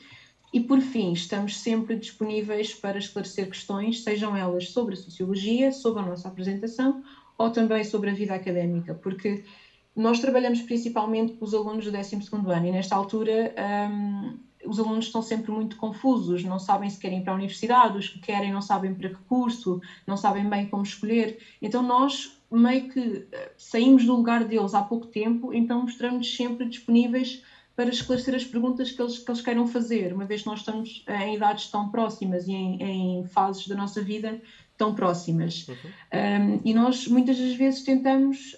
e 0.53 0.59
por 0.59 0.79
fim, 0.79 1.11
estamos 1.11 1.59
sempre 1.59 1.95
disponíveis 1.95 2.71
para 2.71 2.99
esclarecer 2.99 3.47
questões, 3.47 4.03
sejam 4.03 4.37
elas 4.37 4.69
sobre 4.69 4.93
a 4.93 4.97
Sociologia, 4.97 5.71
sobre 5.71 6.03
a 6.03 6.05
nossa 6.05 6.27
apresentação 6.27 7.01
ou 7.35 7.49
também 7.49 7.83
sobre 7.83 8.11
a 8.11 8.13
vida 8.13 8.35
académica, 8.35 8.93
porque 8.93 9.43
nós 9.95 10.19
trabalhamos 10.19 10.61
principalmente 10.61 11.33
com 11.33 11.45
os 11.45 11.55
alunos 11.55 11.85
do 11.85 11.91
12 11.91 12.15
ano 12.31 12.67
e 12.67 12.71
nesta 12.71 12.95
altura 12.95 13.55
um, 13.89 14.37
os 14.65 14.79
alunos 14.79 15.05
estão 15.05 15.21
sempre 15.21 15.51
muito 15.51 15.75
confusos, 15.75 16.43
não 16.43 16.59
sabem 16.59 16.89
se 16.89 16.99
querem 16.99 17.19
ir 17.19 17.21
para 17.21 17.33
a 17.33 17.35
universidade, 17.35 17.97
os 17.97 18.09
que 18.09 18.19
querem 18.19 18.51
não 18.51 18.61
sabem 18.61 18.93
para 18.93 19.09
que 19.09 19.19
curso, 19.25 19.77
não 20.07 20.17
sabem 20.17 20.47
bem 20.47 20.65
como 20.65 20.83
escolher. 20.83 21.35
Então 21.61 21.81
nós 21.81 22.27
meio 22.51 22.83
que 22.85 23.23
eh, 23.31 23.51
saímos 23.57 24.05
do 24.05 24.13
lugar 24.15 24.43
deles 24.43 24.73
há 24.73 24.83
pouco 24.83 25.07
tempo, 25.07 25.53
então 25.53 25.79
mostramos 25.81 26.35
sempre 26.35 26.67
disponíveis 26.67 27.39
para 27.75 27.89
esclarecer 27.89 28.35
as 28.35 28.45
perguntas 28.45 28.91
que 28.91 29.01
eles, 29.01 29.17
que 29.17 29.31
eles 29.31 29.41
queiram 29.41 29.65
fazer, 29.65 30.11
uma 30.13 30.25
vez 30.25 30.41
que 30.41 30.47
nós 30.47 30.59
estamos 30.59 31.01
em 31.07 31.33
idades 31.35 31.67
tão 31.69 31.87
próximas 31.87 32.45
e 32.45 32.51
em, 32.51 32.75
em 32.79 33.23
fases 33.23 33.65
da 33.65 33.75
nossa 33.75 34.03
vida 34.03 34.37
tão 34.81 34.95
próximas. 34.95 35.67
Uhum. 35.67 35.75
Um, 35.75 36.61
e 36.65 36.73
nós 36.73 37.07
muitas 37.07 37.37
das 37.37 37.53
vezes 37.53 37.83
tentamos 37.83 38.57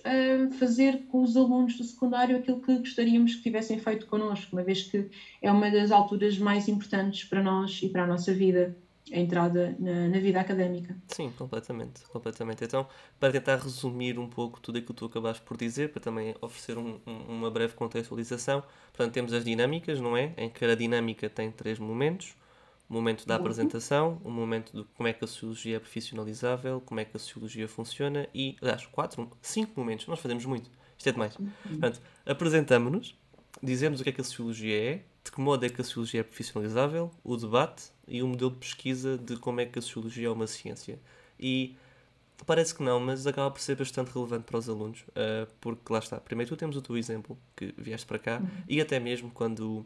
fazer 0.57 1.03
com 1.11 1.21
os 1.21 1.35
alunos 1.35 1.75
do 1.75 1.83
secundário 1.83 2.37
aquilo 2.37 2.61
que 2.61 2.77
gostaríamos 2.77 3.35
que 3.35 3.43
tivessem 3.43 3.77
feito 3.77 4.05
connosco, 4.05 4.55
uma 4.55 4.63
vez 4.63 4.83
que 4.83 5.09
é 5.41 5.51
uma 5.51 5.69
das 5.69 5.91
alturas 5.91 6.37
mais 6.37 6.69
importantes 6.69 7.25
para 7.25 7.43
nós 7.43 7.81
e 7.83 7.89
para 7.89 8.05
a 8.05 8.07
nossa 8.07 8.33
vida 8.33 8.73
a 9.11 9.19
entrada 9.19 9.75
na, 9.77 10.07
na, 10.07 10.19
vida 10.19 10.39
académica. 10.39 10.95
Sim, 11.09 11.29
completamente, 11.37 12.05
completamente. 12.05 12.63
Então, 12.63 12.87
para 13.19 13.33
tentar 13.33 13.57
resumir 13.57 14.17
um 14.17 14.29
pouco 14.29 14.61
tudo 14.61 14.77
aquilo 14.77 14.93
que 14.93 14.99
tu 14.99 15.05
acabaste 15.05 15.43
por 15.43 15.57
dizer, 15.57 15.91
para 15.91 16.01
também 16.01 16.33
oferecer 16.39 16.77
um, 16.77 16.99
uma 17.27 17.51
breve 17.51 17.73
contextualização, 17.73 18.63
portanto, 18.93 19.13
temos 19.13 19.33
as 19.33 19.43
dinâmicas, 19.43 19.99
não 19.99 20.15
é? 20.15 20.33
Em 20.37 20.47
que 20.47 20.61
cada 20.61 20.75
dinâmica 20.75 21.29
tem 21.29 21.51
três 21.51 21.79
momentos 21.79 22.33
o 22.93 23.01
momento 23.01 23.25
da 23.25 23.35
apresentação, 23.35 24.21
o 24.23 24.29
momento 24.29 24.71
de 24.71 24.83
como 24.93 25.09
é 25.09 25.13
que 25.13 25.23
a 25.23 25.27
sociologia 25.27 25.77
é 25.77 25.79
profissionalizável, 25.79 26.79
como 26.79 26.99
é 26.99 27.05
que 27.05 27.17
a 27.17 27.19
sociologia 27.19 27.67
funciona 27.67 28.27
e, 28.35 28.55
aliás, 28.61 28.85
quatro, 28.85 29.31
cinco 29.41 29.79
momentos, 29.79 30.05
nós 30.05 30.19
fazemos 30.19 30.45
muito, 30.45 30.69
isto 30.95 31.09
é 31.09 31.11
demais. 31.11 31.35
Portanto, 31.63 31.99
apresentamos-nos, 32.23 33.17
dizemos 33.63 33.99
o 33.99 34.03
que 34.03 34.09
é 34.09 34.13
que 34.13 34.21
a 34.21 34.23
sociologia 34.23 34.79
é, 34.79 35.03
de 35.23 35.31
que 35.31 35.41
modo 35.41 35.65
é 35.65 35.69
que 35.69 35.81
a 35.81 35.83
sociologia 35.83 36.19
é 36.19 36.23
profissionalizável, 36.23 37.09
o 37.23 37.35
debate 37.35 37.85
e 38.07 38.21
o 38.21 38.27
modelo 38.27 38.51
de 38.51 38.57
pesquisa 38.57 39.17
de 39.17 39.37
como 39.37 39.59
é 39.59 39.65
que 39.65 39.79
a 39.79 39.81
sociologia 39.81 40.27
é 40.27 40.29
uma 40.31 40.45
ciência. 40.45 40.99
E 41.39 41.75
parece 42.45 42.75
que 42.75 42.83
não, 42.83 42.99
mas 42.99 43.25
acaba 43.25 43.49
por 43.49 43.59
ser 43.59 43.75
bastante 43.75 44.11
relevante 44.13 44.43
para 44.43 44.59
os 44.59 44.69
alunos, 44.69 45.01
uh, 45.01 45.51
porque 45.59 45.91
lá 45.91 45.97
está, 45.97 46.19
primeiro 46.19 46.49
tu 46.49 46.57
temos 46.57 46.75
o 46.75 46.81
teu 46.81 46.95
exemplo, 46.95 47.39
que 47.55 47.73
vieste 47.75 48.05
para 48.05 48.19
cá, 48.19 48.37
uhum. 48.37 48.49
e 48.67 48.79
até 48.79 48.99
mesmo 48.99 49.31
quando 49.31 49.83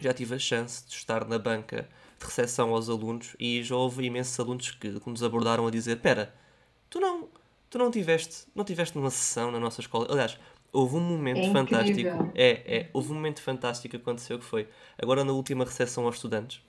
já 0.00 0.12
tive 0.12 0.34
a 0.34 0.38
chance 0.38 0.86
de 0.86 0.94
estar 0.94 1.26
na 1.26 1.38
banca 1.38 1.88
de 2.18 2.24
recepção 2.24 2.70
aos 2.70 2.88
alunos 2.88 3.36
e 3.38 3.62
já 3.62 3.76
houve 3.76 4.04
imensos 4.04 4.38
alunos 4.38 4.70
que, 4.70 4.98
que 4.98 5.10
nos 5.10 5.22
abordaram 5.22 5.66
a 5.66 5.70
dizer: 5.70 5.96
Pera, 5.96 6.34
tu 6.88 7.00
não, 7.00 7.28
tu 7.68 7.78
não 7.78 7.90
tiveste, 7.90 8.46
não 8.54 8.64
tiveste 8.64 8.96
numa 8.96 9.10
sessão 9.10 9.50
na 9.50 9.60
nossa 9.60 9.80
escola. 9.80 10.06
Aliás, 10.10 10.38
houve 10.72 10.96
um 10.96 11.00
momento 11.00 11.40
é 11.40 11.52
fantástico. 11.52 12.32
É, 12.34 12.76
é, 12.76 12.90
houve 12.92 13.12
um 13.12 13.14
momento 13.14 13.42
fantástico 13.42 13.90
que 13.90 13.96
aconteceu 13.96 14.38
que 14.38 14.44
foi 14.44 14.68
agora 15.00 15.24
na 15.24 15.32
última 15.32 15.64
recepção 15.64 16.06
aos 16.06 16.16
estudantes 16.16 16.62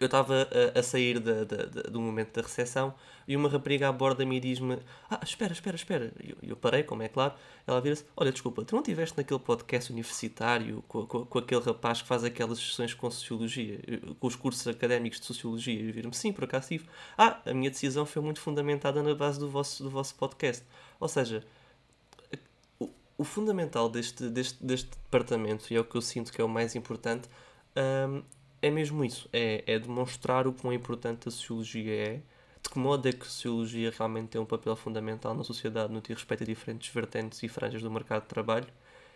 eu 0.00 0.06
estava 0.06 0.48
a, 0.74 0.78
a, 0.78 0.82
sair 0.82 1.20
do 1.20 2.00
momento 2.00 2.34
da 2.34 2.42
recepção 2.42 2.94
e 3.26 3.36
uma 3.36 3.48
rapariga 3.48 3.88
aborda-me 3.88 4.36
e 4.36 4.40
diz-me: 4.40 4.78
Ah, 5.08 5.20
espera, 5.22 5.52
espera, 5.52 5.76
espera. 5.76 6.12
E 6.22 6.30
eu, 6.30 6.36
eu, 6.42 6.56
parei, 6.56 6.82
como 6.82 7.02
é 7.02 7.08
claro. 7.08 7.34
Ela 7.66 7.80
vira-se: 7.80 8.04
Olha, 8.16 8.32
desculpa, 8.32 8.64
tu 8.64 8.74
não 8.74 8.82
estiveste 8.82 9.16
naquele 9.16 9.40
podcast 9.40 9.92
universitário 9.92 10.82
com, 10.88 11.06
com, 11.06 11.24
com, 11.24 11.38
aquele 11.38 11.60
rapaz 11.60 12.02
que 12.02 12.08
faz 12.08 12.24
aquelas 12.24 12.58
sessões 12.58 12.92
com 12.92 13.10
sociologia, 13.10 13.78
com 14.18 14.26
os 14.26 14.36
cursos 14.36 14.66
académicos 14.66 15.20
de 15.20 15.26
sociologia? 15.26 15.80
E 15.80 15.92
vira-me: 15.92 16.14
Sim, 16.14 16.32
por 16.32 16.44
acaso 16.44 16.68
tive. 16.68 16.86
Ah, 17.16 17.40
a 17.46 17.54
minha 17.54 17.70
decisão 17.70 18.04
foi 18.04 18.20
muito 18.20 18.40
fundamentada 18.40 19.02
na 19.02 19.14
base 19.14 19.38
do 19.38 19.48
vosso, 19.48 19.82
do 19.82 19.90
vosso 19.90 20.14
podcast. 20.16 20.64
Ou 21.00 21.08
seja, 21.08 21.44
o, 22.78 22.90
o 23.16 23.24
fundamental 23.24 23.88
deste, 23.88 24.28
deste, 24.28 24.62
deste 24.64 24.90
departamento, 24.90 25.72
e 25.72 25.76
é 25.76 25.80
o 25.80 25.84
que 25.84 25.96
eu 25.96 26.02
sinto 26.02 26.32
que 26.32 26.40
é 26.40 26.44
o 26.44 26.48
mais 26.48 26.74
importante. 26.74 27.28
Um, 27.76 28.22
é 28.64 28.70
mesmo 28.70 29.04
isso, 29.04 29.28
é, 29.30 29.62
é 29.66 29.78
demonstrar 29.78 30.46
o 30.46 30.52
quão 30.54 30.72
importante 30.72 31.28
a 31.28 31.30
sociologia 31.30 31.94
é, 31.94 32.20
de 32.62 32.70
que 32.70 32.78
modo 32.78 33.06
é 33.06 33.12
que 33.12 33.20
a 33.20 33.24
sociologia 33.26 33.92
realmente 33.94 34.28
tem 34.28 34.40
um 34.40 34.46
papel 34.46 34.74
fundamental 34.74 35.34
na 35.34 35.44
sociedade 35.44 35.92
no 35.92 36.00
que 36.00 36.14
respeita 36.14 36.44
a 36.44 36.46
diferentes 36.46 36.88
vertentes 36.88 37.42
e 37.42 37.48
franjas 37.48 37.82
do 37.82 37.90
mercado 37.90 38.22
de 38.22 38.28
trabalho, 38.28 38.66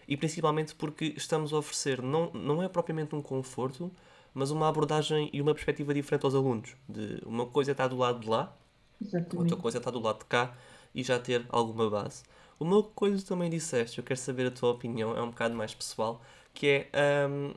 e 0.06 0.18
principalmente 0.18 0.74
porque 0.74 1.14
estamos 1.16 1.54
a 1.54 1.56
oferecer, 1.56 2.02
não, 2.02 2.30
não 2.34 2.62
é 2.62 2.68
propriamente 2.68 3.14
um 3.14 3.22
conforto, 3.22 3.90
mas 4.34 4.50
uma 4.50 4.68
abordagem 4.68 5.30
e 5.32 5.40
uma 5.40 5.54
perspectiva 5.54 5.94
diferente 5.94 6.26
aos 6.26 6.34
alunos. 6.34 6.76
De 6.86 7.18
uma 7.24 7.46
coisa 7.46 7.72
está 7.72 7.88
do 7.88 7.96
lado 7.96 8.20
de 8.20 8.28
lá, 8.28 8.54
Exatamente. 9.00 9.36
outra 9.38 9.56
coisa 9.56 9.78
está 9.78 9.90
do 9.90 9.98
lado 9.98 10.18
de 10.18 10.26
cá, 10.26 10.54
e 10.94 11.02
já 11.02 11.18
ter 11.18 11.46
alguma 11.48 11.88
base. 11.88 12.22
Uma 12.60 12.82
coisa 12.82 13.16
que 13.16 13.24
também 13.24 13.48
disseste, 13.48 13.96
eu 13.96 14.04
quero 14.04 14.20
saber 14.20 14.48
a 14.48 14.50
tua 14.50 14.72
opinião, 14.72 15.16
é 15.16 15.22
um 15.22 15.30
bocado 15.30 15.54
mais 15.54 15.72
pessoal, 15.72 16.20
que 16.52 16.86
é 16.92 17.26
um, 17.30 17.54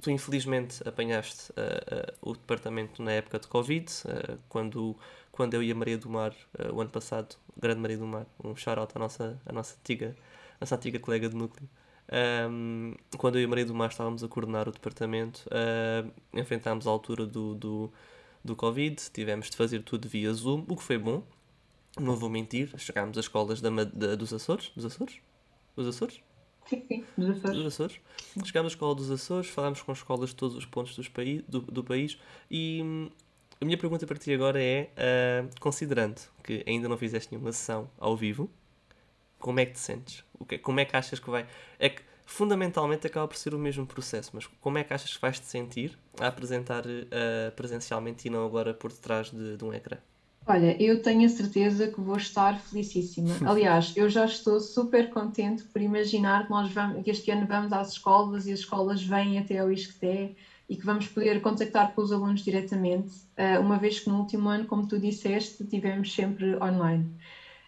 tu 0.00 0.10
infelizmente 0.10 0.86
apanhaste 0.86 1.52
uh, 1.52 2.26
uh, 2.26 2.30
o 2.30 2.32
departamento 2.32 3.02
na 3.02 3.12
época 3.12 3.38
de 3.38 3.46
Covid, 3.46 3.86
uh, 4.04 4.38
quando, 4.48 4.96
quando 5.30 5.54
eu 5.54 5.62
e 5.62 5.70
a 5.70 5.74
Maria 5.74 5.98
do 5.98 6.08
Mar, 6.08 6.34
o 6.72 6.80
ano 6.80 6.90
passado, 6.90 7.36
grande 7.56 7.80
Maria 7.80 7.98
do 7.98 8.06
Mar, 8.06 8.26
um 8.42 8.56
shout-out 8.56 8.92
à 8.94 8.98
nossa, 8.98 9.40
à 9.46 9.52
nossa, 9.52 9.76
antiga, 9.78 10.16
nossa 10.60 10.76
antiga 10.76 10.98
colega 10.98 11.28
de 11.28 11.36
núcleo, 11.36 11.68
um, 12.50 12.94
quando 13.16 13.36
eu 13.36 13.42
e 13.42 13.44
a 13.44 13.48
Maria 13.48 13.66
do 13.66 13.74
Mar 13.74 13.90
estávamos 13.90 14.24
a 14.24 14.28
coordenar 14.28 14.68
o 14.68 14.72
departamento, 14.72 15.44
enfrentámos 16.32 16.86
a 16.86 16.90
altura 16.90 17.26
do, 17.26 17.54
do, 17.54 17.92
do 18.44 18.56
Covid, 18.56 18.96
tivemos 19.12 19.50
de 19.50 19.56
fazer 19.56 19.82
tudo 19.82 20.08
via 20.08 20.32
Zoom, 20.32 20.64
o 20.68 20.76
que 20.76 20.82
foi 20.82 20.98
bom, 20.98 21.22
não 21.98 22.16
vou 22.16 22.30
mentir, 22.30 22.72
chegámos 22.78 23.16
às 23.18 23.24
escolas 23.24 23.60
da, 23.60 23.70
da, 23.70 24.14
dos 24.14 24.32
Açores, 24.32 24.70
dos 24.74 24.84
Açores? 24.84 25.20
Dos 25.76 25.86
Açores? 25.86 26.20
Sim, 26.66 26.84
sim, 26.86 27.04
dos 27.16 27.30
Açores. 27.30 27.56
Dos 27.56 27.66
Açores. 27.66 28.00
Chegámos 28.44 28.72
à 28.72 28.74
escola 28.74 28.94
dos 28.94 29.10
Açores, 29.10 29.50
falámos 29.50 29.82
com 29.82 29.92
escolas 29.92 30.30
de 30.30 30.36
todos 30.36 30.56
os 30.56 30.64
pontos 30.64 30.94
dos 30.94 31.08
paí 31.08 31.44
do, 31.48 31.60
do 31.60 31.82
país 31.82 32.18
e 32.50 32.80
hum, 32.82 33.10
a 33.60 33.64
minha 33.64 33.76
pergunta 33.76 34.06
para 34.06 34.16
ti 34.16 34.32
agora 34.32 34.62
é, 34.62 34.88
uh, 34.96 35.60
considerando 35.60 36.20
que 36.42 36.64
ainda 36.66 36.88
não 36.88 36.96
fizeste 36.96 37.30
nenhuma 37.30 37.52
sessão 37.52 37.90
ao 37.98 38.16
vivo, 38.16 38.50
como 39.38 39.60
é 39.60 39.66
que 39.66 39.72
te 39.72 39.80
sentes? 39.80 40.24
O 40.38 40.46
que, 40.46 40.58
como 40.58 40.80
é 40.80 40.84
que 40.84 40.96
achas 40.96 41.18
que 41.18 41.28
vai... 41.28 41.46
É 41.78 41.90
que 41.90 42.02
fundamentalmente 42.24 43.06
acaba 43.06 43.28
por 43.28 43.36
ser 43.36 43.54
o 43.54 43.58
mesmo 43.58 43.86
processo, 43.86 44.30
mas 44.32 44.46
como 44.46 44.78
é 44.78 44.84
que 44.84 44.94
achas 44.94 45.14
que 45.14 45.20
vais 45.20 45.38
te 45.38 45.46
sentir 45.46 45.98
a 46.18 46.28
apresentar 46.28 46.86
uh, 46.86 47.52
presencialmente 47.56 48.28
e 48.28 48.30
não 48.30 48.46
agora 48.46 48.72
por 48.72 48.92
detrás 48.92 49.30
de, 49.30 49.56
de 49.56 49.64
um 49.64 49.74
ecrã? 49.74 49.98
Olha, 50.50 50.76
eu 50.82 51.00
tenho 51.00 51.24
a 51.26 51.28
certeza 51.28 51.86
que 51.86 52.00
vou 52.00 52.16
estar 52.16 52.58
felicíssima. 52.58 53.36
Aliás, 53.48 53.92
eu 53.96 54.10
já 54.10 54.24
estou 54.24 54.58
super 54.58 55.08
contente 55.08 55.62
por 55.62 55.80
imaginar 55.80 56.46
que 56.46 56.50
nós 56.50 56.72
vamos, 56.72 57.04
que 57.04 57.10
este 57.12 57.30
ano 57.30 57.46
vamos 57.46 57.72
às 57.72 57.92
escolas 57.92 58.48
e 58.48 58.52
as 58.52 58.58
escolas 58.58 59.00
vêm 59.00 59.38
até 59.38 59.58
ao 59.58 59.70
ISCTE 59.70 60.34
e 60.68 60.76
que 60.76 60.84
vamos 60.84 61.06
poder 61.06 61.40
contactar 61.40 61.94
com 61.94 62.02
os 62.02 62.10
alunos 62.10 62.42
diretamente, 62.42 63.12
eh, 63.36 63.60
uma 63.60 63.78
vez 63.78 64.00
que 64.00 64.08
no 64.08 64.18
último 64.18 64.48
ano, 64.48 64.66
como 64.66 64.88
tu 64.88 64.98
disseste, 64.98 65.64
tivemos 65.66 66.12
sempre 66.12 66.56
online. 66.56 67.14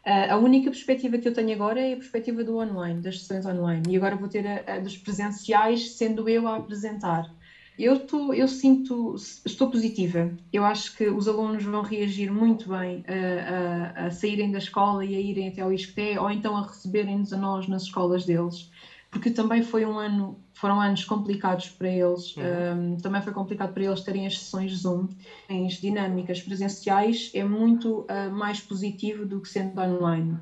Eh, 0.05 0.31
a 0.31 0.37
única 0.37 0.69
perspectiva 0.69 1.19
que 1.19 1.29
eu 1.29 1.33
tenho 1.33 1.53
agora 1.53 1.81
é 1.81 1.93
a 1.93 1.97
perspectiva 1.97 2.43
do 2.43 2.57
online, 2.57 3.01
das 3.01 3.21
sessões 3.21 3.47
online, 3.47 3.85
e 3.89 3.97
agora 3.97 4.17
vou 4.17 4.29
ter 4.29 4.45
a, 4.45 4.75
a 4.75 4.79
dos 4.81 4.97
presenciais, 4.97 5.97
sendo 5.97 6.29
eu 6.29 6.49
a 6.49 6.57
apresentar. 6.57 7.33
Eu, 7.79 8.07
tô, 8.07 8.33
eu 8.35 8.47
sinto, 8.47 9.15
estou 9.47 9.71
positiva. 9.71 10.31
Eu 10.53 10.65
acho 10.65 10.95
que 10.95 11.09
os 11.09 11.27
alunos 11.27 11.65
vão 11.65 11.83
reagir 11.83 12.31
muito 12.31 12.69
bem 12.69 13.03
a, 13.07 14.03
a, 14.03 14.07
a 14.07 14.11
saírem 14.11 14.51
da 14.51 14.59
escola 14.59 15.05
e 15.05 15.15
a 15.15 15.21
irem 15.21 15.49
até 15.49 15.63
ao 15.63 15.73
ISCTE 15.73 16.19
ou 16.19 16.31
então 16.31 16.57
a 16.57 16.67
receberem-nos 16.67 17.33
a 17.33 17.37
nós 17.37 17.67
nas 17.67 17.85
escolas 17.85 18.25
deles, 18.27 18.71
porque 19.11 19.31
também 19.31 19.63
foi 19.63 19.87
um 19.87 19.99
ano, 19.99 20.39
foram 20.53 20.81
anos 20.81 21.05
complicados 21.05 21.71
para 21.71 21.89
eles. 21.89 22.37
Uhum. 22.37 22.95
Um, 22.95 22.97
também 22.99 23.23
foi 23.23 23.33
complicado 23.33 23.73
para 23.73 23.85
eles 23.85 24.03
terem 24.03 24.27
as 24.27 24.39
sessões 24.39 24.73
Zoom, 24.73 25.09
as 25.49 25.75
dinâmicas 25.75 26.43
presenciais 26.43 27.31
é 27.33 27.43
muito 27.43 28.01
uh, 28.01 28.31
mais 28.31 28.61
positivo 28.61 29.25
do 29.25 29.41
que 29.41 29.49
sendo 29.49 29.81
online, 29.81 30.37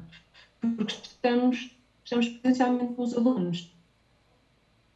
porque 0.76 0.94
estamos, 0.94 1.76
estamos 2.04 2.28
presencialmente 2.28 2.94
com 2.94 3.02
os 3.02 3.14
alunos 3.14 3.72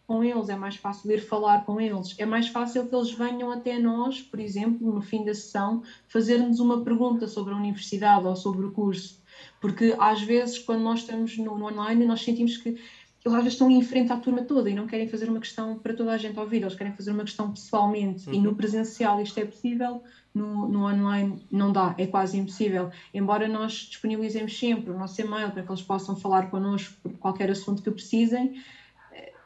com 0.07 0.23
eles, 0.23 0.49
é 0.49 0.57
mais 0.57 0.77
fácil 0.77 1.11
ir 1.11 1.21
falar 1.21 1.65
com 1.65 1.81
eles, 1.81 2.15
é 2.19 2.27
mais 2.27 2.49
fácil 2.49 2.87
que 2.87 2.95
eles 2.95 3.13
venham 3.13 3.51
até 3.51 3.79
nós, 3.79 4.21
por 4.21 4.39
exemplo, 4.39 4.93
no 4.93 5.01
fim 5.01 5.25
da 5.25 5.35
sessão, 5.35 5.83
fazer-nos 6.09 6.61
uma 6.61 6.83
pergunta 6.83 7.27
sobre 7.27 7.55
a 7.55 7.57
universidade 7.57 8.27
ou 8.27 8.37
sobre 8.37 8.67
o 8.67 8.71
curso. 8.71 9.23
Porque 9.61 9.97
às 9.99 10.23
vezes, 10.23 10.59
quando 10.59 10.83
nós 10.83 11.01
estamos 11.01 11.37
no, 11.39 11.59
no 11.59 11.67
online, 11.67 12.05
nós 12.05 12.23
sentimos 12.23 12.57
que 12.59 12.79
eles 13.25 13.39
às 13.39 13.43
vezes 13.43 13.55
estão 13.55 13.71
em 13.71 13.83
frente 13.83 14.13
à 14.13 14.19
turma 14.19 14.43
toda 14.43 14.69
e 14.69 14.75
não 14.75 14.87
querem 14.87 15.09
fazer 15.09 15.31
uma 15.31 15.41
questão 15.41 15.79
para 15.79 15.95
toda 15.95 16.13
a 16.13 16.19
gente 16.19 16.39
ouvir, 16.39 16.61
eles 16.61 16.75
querem 16.75 16.93
fazer 16.93 17.11
uma 17.11 17.25
questão 17.25 17.51
pessoalmente. 17.51 18.29
Uhum. 18.29 18.35
E 18.35 18.39
no 18.39 18.55
presencial 18.55 19.21
isto 19.23 19.41
é 19.41 19.47
possível, 19.47 20.03
no, 20.35 20.69
no 20.69 20.85
online 20.85 21.43
não 21.51 21.73
dá, 21.73 21.95
é 21.97 22.07
quase 22.07 22.37
impossível. 22.37 22.91
Embora 23.15 23.49
nós 23.49 23.73
disponibilizemos 23.73 24.59
sempre 24.59 24.91
o 24.91 24.99
nosso 24.99 25.19
e-mail 25.23 25.51
para 25.53 25.63
que 25.63 25.71
eles 25.71 25.81
possam 25.81 26.15
falar 26.15 26.51
connosco 26.51 26.95
por 27.03 27.13
qualquer 27.15 27.51
assunto 27.51 27.83
que 27.83 27.91
precisem, 27.91 28.63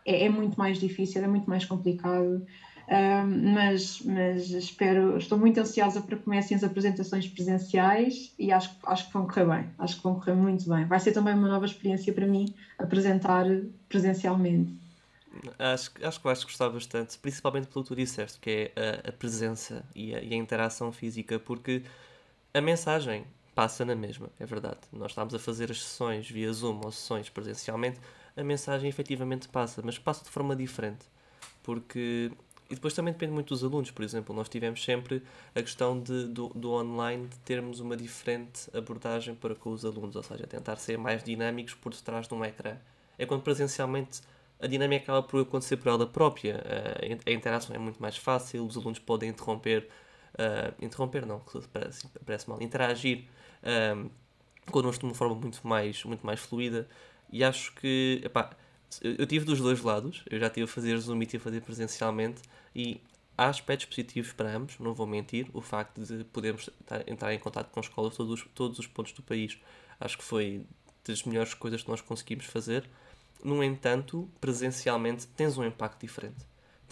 é, 0.08 0.24
é 0.24 0.28
muito 0.28 0.56
mais 0.56 0.78
difícil, 0.78 1.22
é 1.22 1.28
muito 1.28 1.48
mais 1.48 1.64
complicado. 1.64 2.44
Um, 2.90 3.52
mas, 3.52 4.00
mas 4.00 4.48
espero, 4.48 5.18
estou 5.18 5.36
muito 5.36 5.60
ansiosa 5.60 6.00
para 6.00 6.16
que 6.16 6.22
comecem 6.22 6.56
as 6.56 6.64
apresentações 6.64 7.28
presenciais 7.28 8.32
e 8.38 8.50
acho, 8.50 8.74
acho 8.82 9.08
que 9.08 9.12
vão 9.12 9.26
correr 9.26 9.44
bem, 9.44 9.70
acho 9.78 9.96
que 9.98 10.02
vão 10.02 10.14
correr 10.14 10.34
muito 10.34 10.66
bem. 10.66 10.86
Vai 10.86 10.98
ser 10.98 11.12
também 11.12 11.34
uma 11.34 11.48
nova 11.48 11.66
experiência 11.66 12.14
para 12.14 12.26
mim 12.26 12.54
apresentar 12.78 13.44
presencialmente. 13.90 14.72
Acho, 15.58 15.90
acho 16.02 16.18
que 16.18 16.24
vais 16.24 16.42
gostar 16.42 16.70
bastante, 16.70 17.18
principalmente 17.18 17.66
pelo 17.66 17.84
que 17.84 17.88
tu 17.88 17.94
disseste, 17.94 18.38
que 18.40 18.72
é 18.74 19.02
a, 19.04 19.10
a 19.10 19.12
presença 19.12 19.84
e 19.94 20.14
a, 20.14 20.22
e 20.22 20.32
a, 20.32 20.36
interação 20.36 20.90
física, 20.90 21.38
porque 21.38 21.82
a 22.54 22.60
mensagem 22.62 23.24
passa 23.54 23.84
na 23.84 23.94
mesma, 23.94 24.30
é 24.40 24.46
verdade. 24.46 24.78
Nós 24.90 25.10
estamos 25.10 25.34
a 25.34 25.38
fazer 25.38 25.70
as 25.70 25.82
sessões 25.82 26.28
via 26.30 26.50
Zoom 26.50 26.80
ou 26.82 26.90
sessões 26.90 27.28
presencialmente, 27.28 28.00
a 28.38 28.44
mensagem 28.44 28.88
efetivamente 28.88 29.48
passa, 29.48 29.82
mas 29.84 29.98
passa 29.98 30.24
de 30.24 30.30
forma 30.30 30.54
diferente. 30.54 31.06
porque 31.62 32.30
e 32.70 32.74
depois 32.74 32.92
também 32.92 33.14
depende 33.14 33.32
muito 33.32 33.48
dos 33.48 33.64
alunos, 33.64 33.90
por 33.90 34.04
exemplo, 34.04 34.34
nós 34.34 34.46
tivemos 34.46 34.84
sempre 34.84 35.22
a 35.54 35.62
questão 35.62 35.98
de, 35.98 36.26
do, 36.26 36.48
do 36.50 36.72
online 36.72 37.26
de 37.26 37.38
termos 37.38 37.80
uma 37.80 37.96
diferente 37.96 38.68
abordagem 38.76 39.34
para 39.34 39.54
com 39.54 39.70
os 39.70 39.86
alunos, 39.86 40.16
ou 40.16 40.22
seja, 40.22 40.46
tentar 40.46 40.76
ser 40.76 40.98
mais 40.98 41.24
dinâmicos 41.24 41.72
por 41.72 41.94
detrás 41.94 42.28
de 42.28 42.34
um 42.34 42.44
ecrã. 42.44 42.76
É 43.16 43.24
quando 43.24 43.42
presencialmente 43.42 44.20
a 44.60 44.66
dinâmica 44.66 45.04
acaba 45.04 45.22
por 45.22 45.40
acontecer 45.40 45.78
por 45.78 45.88
ela 45.88 46.06
própria, 46.06 46.62
a 47.26 47.30
interação 47.30 47.74
é 47.74 47.78
muito 47.78 48.02
mais 48.02 48.18
fácil, 48.18 48.66
os 48.66 48.76
alunos 48.76 48.98
podem 48.98 49.30
interromper, 49.30 49.88
uh, 50.34 50.84
interromper 50.84 51.24
não, 51.24 51.40
parece, 51.72 52.06
parece 52.26 52.50
mal, 52.50 52.60
interagir 52.60 53.24
um, 53.96 54.10
connosco 54.70 55.00
de 55.00 55.06
uma 55.06 55.14
forma 55.14 55.36
muito 55.36 55.66
mais, 55.66 56.04
muito 56.04 56.26
mais 56.26 56.38
fluida 56.38 56.86
e 57.30 57.44
acho 57.44 57.74
que, 57.74 58.20
epá, 58.24 58.50
eu 59.02 59.26
tive 59.26 59.44
dos 59.44 59.60
dois 59.60 59.82
lados, 59.82 60.24
eu 60.30 60.38
já 60.40 60.46
estive 60.46 60.64
a 60.64 60.68
fazer 60.68 60.96
Zoom 60.98 61.22
e 61.22 61.26
tive 61.26 61.42
a 61.42 61.44
fazer 61.44 61.60
presencialmente 61.60 62.42
e 62.74 63.00
há 63.36 63.46
aspectos 63.48 63.86
positivos 63.86 64.32
para 64.32 64.50
ambos, 64.50 64.78
não 64.78 64.94
vou 64.94 65.06
mentir. 65.06 65.46
O 65.52 65.60
facto 65.60 66.00
de 66.02 66.24
podermos 66.24 66.70
entrar 67.06 67.32
em 67.32 67.38
contato 67.38 67.70
com 67.70 67.80
escolas 67.80 68.12
de 68.12 68.16
todos, 68.16 68.46
todos 68.54 68.78
os 68.78 68.86
pontos 68.86 69.12
do 69.12 69.22
país, 69.22 69.58
acho 70.00 70.18
que 70.18 70.24
foi 70.24 70.66
das 71.06 71.22
melhores 71.22 71.54
coisas 71.54 71.82
que 71.82 71.88
nós 71.88 72.00
conseguimos 72.00 72.46
fazer. 72.46 72.88
No 73.44 73.62
entanto, 73.62 74.28
presencialmente 74.40 75.26
tens 75.28 75.56
um 75.56 75.64
impacto 75.64 76.00
diferente. 76.00 76.44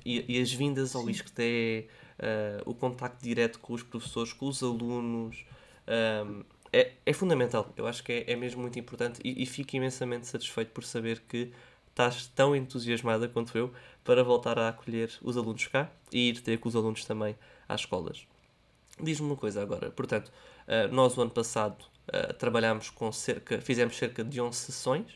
E, 0.04 0.36
e 0.36 0.40
as 0.40 0.52
vindas 0.52 0.94
ao 0.94 1.10
ISCTE, 1.10 1.88
uh, 2.20 2.70
o 2.70 2.74
contacto 2.74 3.22
direto 3.22 3.58
com 3.58 3.72
os 3.72 3.82
professores, 3.82 4.32
com 4.32 4.46
os 4.46 4.62
alunos, 4.62 5.44
um, 6.24 6.44
é, 6.72 6.92
é 7.04 7.12
fundamental. 7.12 7.72
Eu 7.76 7.86
acho 7.86 8.02
que 8.02 8.12
é, 8.12 8.32
é 8.32 8.36
mesmo 8.36 8.60
muito 8.60 8.78
importante 8.78 9.20
e, 9.24 9.42
e 9.42 9.46
fico 9.46 9.76
imensamente 9.76 10.26
satisfeito 10.26 10.70
por 10.70 10.84
saber 10.84 11.20
que 11.28 11.52
estás 11.88 12.26
tão 12.26 12.54
entusiasmada 12.54 13.26
quanto 13.28 13.56
eu 13.56 13.72
para 14.04 14.22
voltar 14.22 14.58
a 14.58 14.68
acolher 14.68 15.10
os 15.22 15.36
alunos 15.36 15.66
cá 15.66 15.90
e 16.12 16.28
ir 16.28 16.40
ter 16.40 16.58
com 16.58 16.68
os 16.68 16.76
alunos 16.76 17.04
também 17.04 17.34
às 17.66 17.80
escolas. 17.80 18.26
Diz-me 19.00 19.26
uma 19.26 19.36
coisa 19.36 19.62
agora, 19.62 19.90
portanto, 19.90 20.28
uh, 20.28 20.92
nós 20.94 21.16
o 21.16 21.22
ano 21.22 21.30
passado 21.30 21.84
uh, 22.08 22.32
trabalhámos 22.34 22.90
com 22.90 23.10
cerca, 23.12 23.60
fizemos 23.60 23.96
cerca 23.96 24.22
de 24.22 24.40
11 24.40 24.56
sessões, 24.56 25.12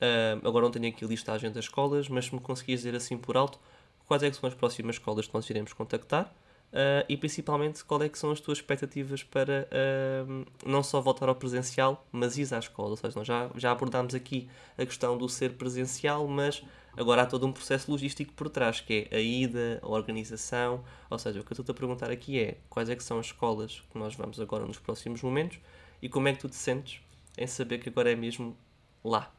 uh, 0.00 0.46
agora 0.46 0.64
não 0.64 0.70
tenho 0.70 0.88
aqui 0.88 1.04
a 1.04 1.08
listagem 1.08 1.50
das 1.50 1.64
escolas, 1.64 2.08
mas 2.08 2.26
se 2.26 2.34
me 2.34 2.40
conseguires 2.40 2.80
dizer 2.82 2.96
assim 2.96 3.16
por 3.16 3.36
alto, 3.36 3.58
quais 4.06 4.22
é 4.22 4.32
são 4.32 4.48
as 4.48 4.54
próximas 4.54 4.96
escolas 4.96 5.26
que 5.26 5.34
nós 5.34 5.48
iremos 5.48 5.72
contactar 5.72 6.32
Uh, 6.74 7.06
e 7.08 7.16
principalmente 7.16 7.84
qual 7.84 8.02
é 8.02 8.08
que 8.08 8.18
são 8.18 8.32
as 8.32 8.40
tuas 8.40 8.58
expectativas 8.58 9.22
para 9.22 9.68
uh, 9.70 10.44
não 10.66 10.82
só 10.82 11.00
voltar 11.00 11.28
ao 11.28 11.36
presencial, 11.36 12.04
mas 12.10 12.36
ir 12.36 12.52
à 12.52 12.58
escola. 12.58 12.90
Ou 12.90 12.96
seja, 12.96 13.16
nós 13.16 13.24
já, 13.24 13.48
já 13.54 13.70
abordámos 13.70 14.12
aqui 14.12 14.48
a 14.76 14.84
questão 14.84 15.16
do 15.16 15.28
ser 15.28 15.52
presencial, 15.52 16.26
mas 16.26 16.64
agora 16.96 17.22
há 17.22 17.26
todo 17.26 17.46
um 17.46 17.52
processo 17.52 17.88
logístico 17.88 18.32
por 18.32 18.50
trás, 18.50 18.80
que 18.80 19.06
é 19.08 19.16
a 19.16 19.20
ida, 19.20 19.78
a 19.82 19.88
organização. 19.88 20.82
Ou 21.08 21.16
seja, 21.16 21.38
o 21.38 21.44
que 21.44 21.52
eu 21.52 21.60
estou 21.60 21.72
a 21.72 21.76
perguntar 21.76 22.10
aqui 22.10 22.40
é 22.40 22.58
quais 22.68 22.90
é 22.90 22.96
que 22.96 23.04
são 23.04 23.20
as 23.20 23.26
escolas 23.26 23.80
que 23.92 23.96
nós 23.96 24.16
vamos 24.16 24.40
agora 24.40 24.66
nos 24.66 24.80
próximos 24.80 25.22
momentos 25.22 25.60
e 26.02 26.08
como 26.08 26.26
é 26.26 26.32
que 26.32 26.40
tu 26.40 26.48
te 26.48 26.56
sentes 26.56 27.00
em 27.38 27.46
saber 27.46 27.78
que 27.78 27.88
agora 27.88 28.10
é 28.10 28.16
mesmo 28.16 28.56
lá. 29.04 29.32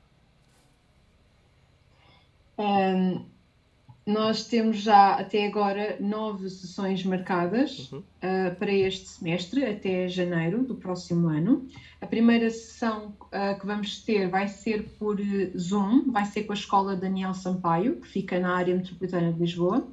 Um, 2.58 3.26
nós 4.06 4.46
temos 4.46 4.78
já 4.78 5.16
até 5.16 5.48
agora 5.48 5.98
nove 6.00 6.48
sessões 6.50 7.04
marcadas 7.04 7.92
uhum. 7.92 8.00
uh, 8.00 8.56
para 8.58 8.72
este 8.72 9.08
semestre, 9.08 9.66
até 9.66 10.08
janeiro 10.08 10.64
do 10.64 10.76
próximo 10.76 11.28
ano. 11.28 11.68
A 12.00 12.06
primeira 12.06 12.50
sessão 12.52 13.16
uh, 13.22 13.60
que 13.60 13.66
vamos 13.66 14.04
ter 14.04 14.30
vai 14.30 14.48
ser 14.48 14.84
por 15.00 15.18
Zoom, 15.58 16.12
vai 16.12 16.26
ser 16.26 16.44
com 16.44 16.54
a 16.54 16.56
Escola 16.56 16.96
Daniel 16.96 17.34
Sampaio, 17.34 17.96
que 18.00 18.08
fica 18.08 18.40
na 18.40 18.56
área 18.56 18.76
metropolitana 18.76 19.34
de 19.34 19.40
Lisboa. 19.40 19.88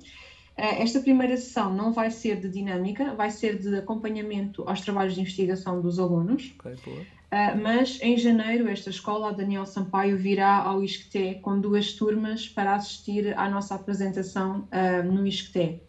Uh, 0.58 0.82
esta 0.82 1.00
primeira 1.00 1.36
sessão 1.36 1.74
não 1.74 1.92
vai 1.92 2.10
ser 2.10 2.40
de 2.40 2.48
dinâmica, 2.48 3.14
vai 3.14 3.30
ser 3.30 3.58
de 3.58 3.76
acompanhamento 3.76 4.62
aos 4.66 4.80
trabalhos 4.80 5.14
de 5.14 5.20
investigação 5.20 5.80
dos 5.80 5.98
alunos. 5.98 6.54
Okay, 6.58 7.06
Uh, 7.32 7.56
mas 7.62 7.98
em 8.02 8.18
janeiro, 8.18 8.68
esta 8.68 8.90
escola, 8.90 9.30
a 9.30 9.32
Daniel 9.32 9.64
Sampaio, 9.64 10.18
virá 10.18 10.58
ao 10.58 10.84
ISCTE 10.84 11.40
com 11.40 11.58
duas 11.58 11.94
turmas 11.94 12.46
para 12.46 12.74
assistir 12.74 13.34
à 13.38 13.48
nossa 13.48 13.74
apresentação 13.74 14.68
uh, 14.68 15.02
no 15.10 15.26
ISCTE. 15.26 15.80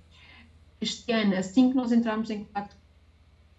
Este 0.80 1.12
ano, 1.12 1.36
assim 1.36 1.70
que 1.70 1.76
nós 1.76 1.92
entramos 1.92 2.30
em 2.30 2.46
contato 2.46 2.78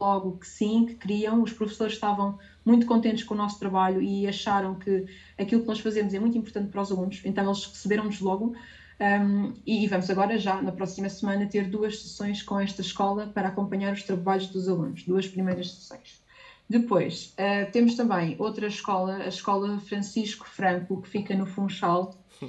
logo 0.00 0.38
que 0.38 0.46
sim, 0.46 0.86
que 0.86 0.94
queriam, 0.94 1.42
os 1.42 1.52
professores 1.52 1.92
estavam 1.92 2.38
muito 2.64 2.86
contentes 2.86 3.22
com 3.22 3.34
o 3.34 3.36
nosso 3.36 3.58
trabalho 3.58 4.00
e 4.00 4.26
acharam 4.26 4.76
que 4.76 5.04
aquilo 5.36 5.60
que 5.60 5.68
nós 5.68 5.80
fazemos 5.80 6.14
é 6.14 6.18
muito 6.18 6.38
importante 6.38 6.70
para 6.70 6.80
os 6.80 6.90
alunos, 6.90 7.20
então 7.22 7.44
eles 7.44 7.66
receberam-nos 7.66 8.18
logo. 8.18 8.54
Um, 9.00 9.54
e 9.66 9.86
vamos 9.88 10.08
agora, 10.08 10.38
já 10.38 10.62
na 10.62 10.70
próxima 10.70 11.08
semana, 11.08 11.46
ter 11.46 11.68
duas 11.68 12.00
sessões 12.00 12.42
com 12.42 12.60
esta 12.60 12.80
escola 12.80 13.26
para 13.26 13.48
acompanhar 13.48 13.92
os 13.92 14.02
trabalhos 14.02 14.46
dos 14.48 14.68
alunos, 14.68 15.02
duas 15.04 15.26
primeiras 15.26 15.70
sessões. 15.72 16.22
Depois, 16.68 17.34
uh, 17.38 17.70
temos 17.72 17.94
também 17.94 18.36
outra 18.38 18.66
escola, 18.66 19.16
a 19.16 19.28
Escola 19.28 19.78
Francisco 19.80 20.46
Franco, 20.48 21.02
que 21.02 21.08
fica 21.08 21.34
no 21.34 21.44
Funchal. 21.44 22.16
Uh, 22.40 22.48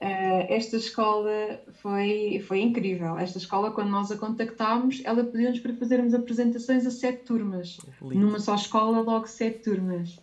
esta 0.48 0.76
escola 0.76 1.60
foi, 1.74 2.42
foi 2.48 2.60
incrível. 2.60 3.16
Esta 3.18 3.38
escola, 3.38 3.70
quando 3.70 3.90
nós 3.90 4.10
a 4.10 4.16
contactámos, 4.16 5.02
ela 5.04 5.22
pediu-nos 5.22 5.60
para 5.60 5.74
fazermos 5.76 6.14
apresentações 6.14 6.84
a 6.86 6.90
sete 6.90 7.24
turmas. 7.24 7.78
Lindo. 8.02 8.18
Numa 8.18 8.40
só 8.40 8.54
escola, 8.54 9.00
logo 9.00 9.26
sete 9.26 9.60
turmas. 9.60 10.18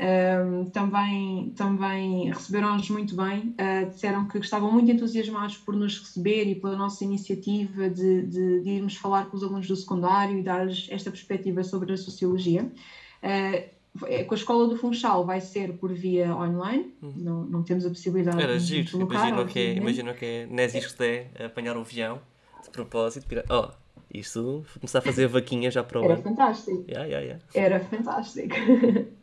Um, 0.00 0.66
também, 0.66 1.52
também 1.56 2.30
receberam-nos 2.30 2.88
muito 2.88 3.16
bem, 3.16 3.52
uh, 3.58 3.90
disseram 3.90 4.28
que 4.28 4.38
estavam 4.38 4.70
muito 4.70 4.88
entusiasmados 4.88 5.56
por 5.56 5.74
nos 5.74 5.98
receber 5.98 6.44
e 6.44 6.54
pela 6.54 6.76
nossa 6.76 7.02
iniciativa 7.02 7.90
de, 7.90 8.22
de, 8.22 8.60
de 8.60 8.70
irmos 8.70 8.94
falar 8.94 9.26
com 9.26 9.36
os 9.36 9.42
alunos 9.42 9.66
do 9.66 9.74
secundário 9.74 10.38
e 10.38 10.42
dar-lhes 10.42 10.86
esta 10.88 11.10
perspectiva 11.10 11.64
sobre 11.64 11.92
a 11.92 11.96
sociologia. 11.96 12.62
Uh, 12.62 13.78
com 14.26 14.34
a 14.34 14.36
escola 14.36 14.68
do 14.68 14.76
Funchal 14.76 15.26
vai 15.26 15.40
ser 15.40 15.72
por 15.72 15.92
via 15.92 16.32
online, 16.32 16.94
uhum. 17.02 17.14
não, 17.16 17.44
não 17.44 17.62
temos 17.64 17.84
a 17.84 17.88
possibilidade 17.88 18.40
Era 18.40 18.56
de 18.56 18.64
giro. 18.64 18.92
colocar. 18.92 19.28
Imagino 19.28 19.46
que, 19.46 19.58
é, 19.58 19.74
imagino 19.74 20.14
que 20.14 20.24
é 20.24 20.46
Nésis 20.46 20.92
que 20.92 21.26
apanhar 21.42 21.76
um 21.76 21.80
avião 21.80 22.20
de 22.62 22.70
propósito, 22.70 23.26
para... 23.26 23.44
oh, 23.50 23.72
isto, 24.14 24.64
começar 24.74 25.00
a 25.00 25.02
fazer 25.02 25.26
vaquinha 25.26 25.72
já 25.72 25.82
para 25.82 26.00
o 26.00 26.04
Era 26.04 26.16
fantástico. 26.18 26.84
Yeah, 26.88 27.06
yeah, 27.06 27.20
yeah. 27.20 27.44
Era 27.52 27.80
fantástico. 27.80 28.54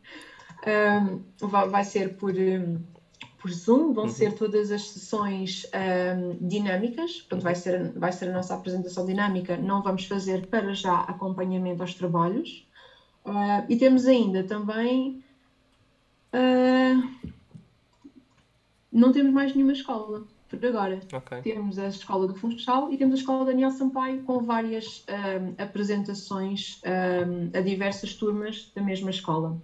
um, 0.66 1.48
vai, 1.48 1.70
vai, 1.70 1.84
ser 1.84 2.16
por, 2.16 2.34
um, 2.34 2.80
por 3.40 3.52
Zoom, 3.52 3.94
vão 3.94 4.06
uhum. 4.06 4.10
ser 4.10 4.34
todas 4.34 4.72
as 4.72 4.90
sessões 4.90 5.66
um, 5.74 6.48
dinâmicas, 6.48 7.22
portanto 7.22 7.44
vai 7.44 7.56
ser, 7.56 7.92
vai 7.94 8.12
ser 8.12 8.30
a 8.30 8.34
nossa 8.34 8.56
apresentação 8.56 9.06
dinâmica, 9.06 9.58
não 9.58 9.82
vamos 9.82 10.06
fazer 10.06 10.48
para 10.48 10.74
já 10.74 11.02
acompanhamento 11.02 11.82
aos 11.82 11.94
trabalhos. 11.94 12.68
Uh, 13.26 13.66
e 13.68 13.76
temos 13.76 14.06
ainda 14.06 14.44
também. 14.44 15.24
Uh, 16.32 17.10
não 18.92 19.12
temos 19.12 19.34
mais 19.34 19.54
nenhuma 19.54 19.74
escola 19.74 20.24
por 20.48 20.66
agora. 20.66 21.00
Okay. 21.12 21.42
Temos 21.42 21.78
a 21.80 21.88
escola 21.88 22.28
do 22.28 22.36
Funchal 22.36 22.92
e 22.92 22.98
temos 22.98 23.16
a 23.16 23.18
escola 23.18 23.46
Daniel 23.46 23.72
Sampaio 23.72 24.24
com 24.24 24.40
várias 24.40 25.06
um, 25.10 25.62
apresentações 25.62 26.82
um, 26.86 27.58
a 27.58 27.62
diversas 27.62 28.14
turmas 28.14 28.72
da 28.76 28.82
mesma 28.82 29.10
escola. 29.10 29.60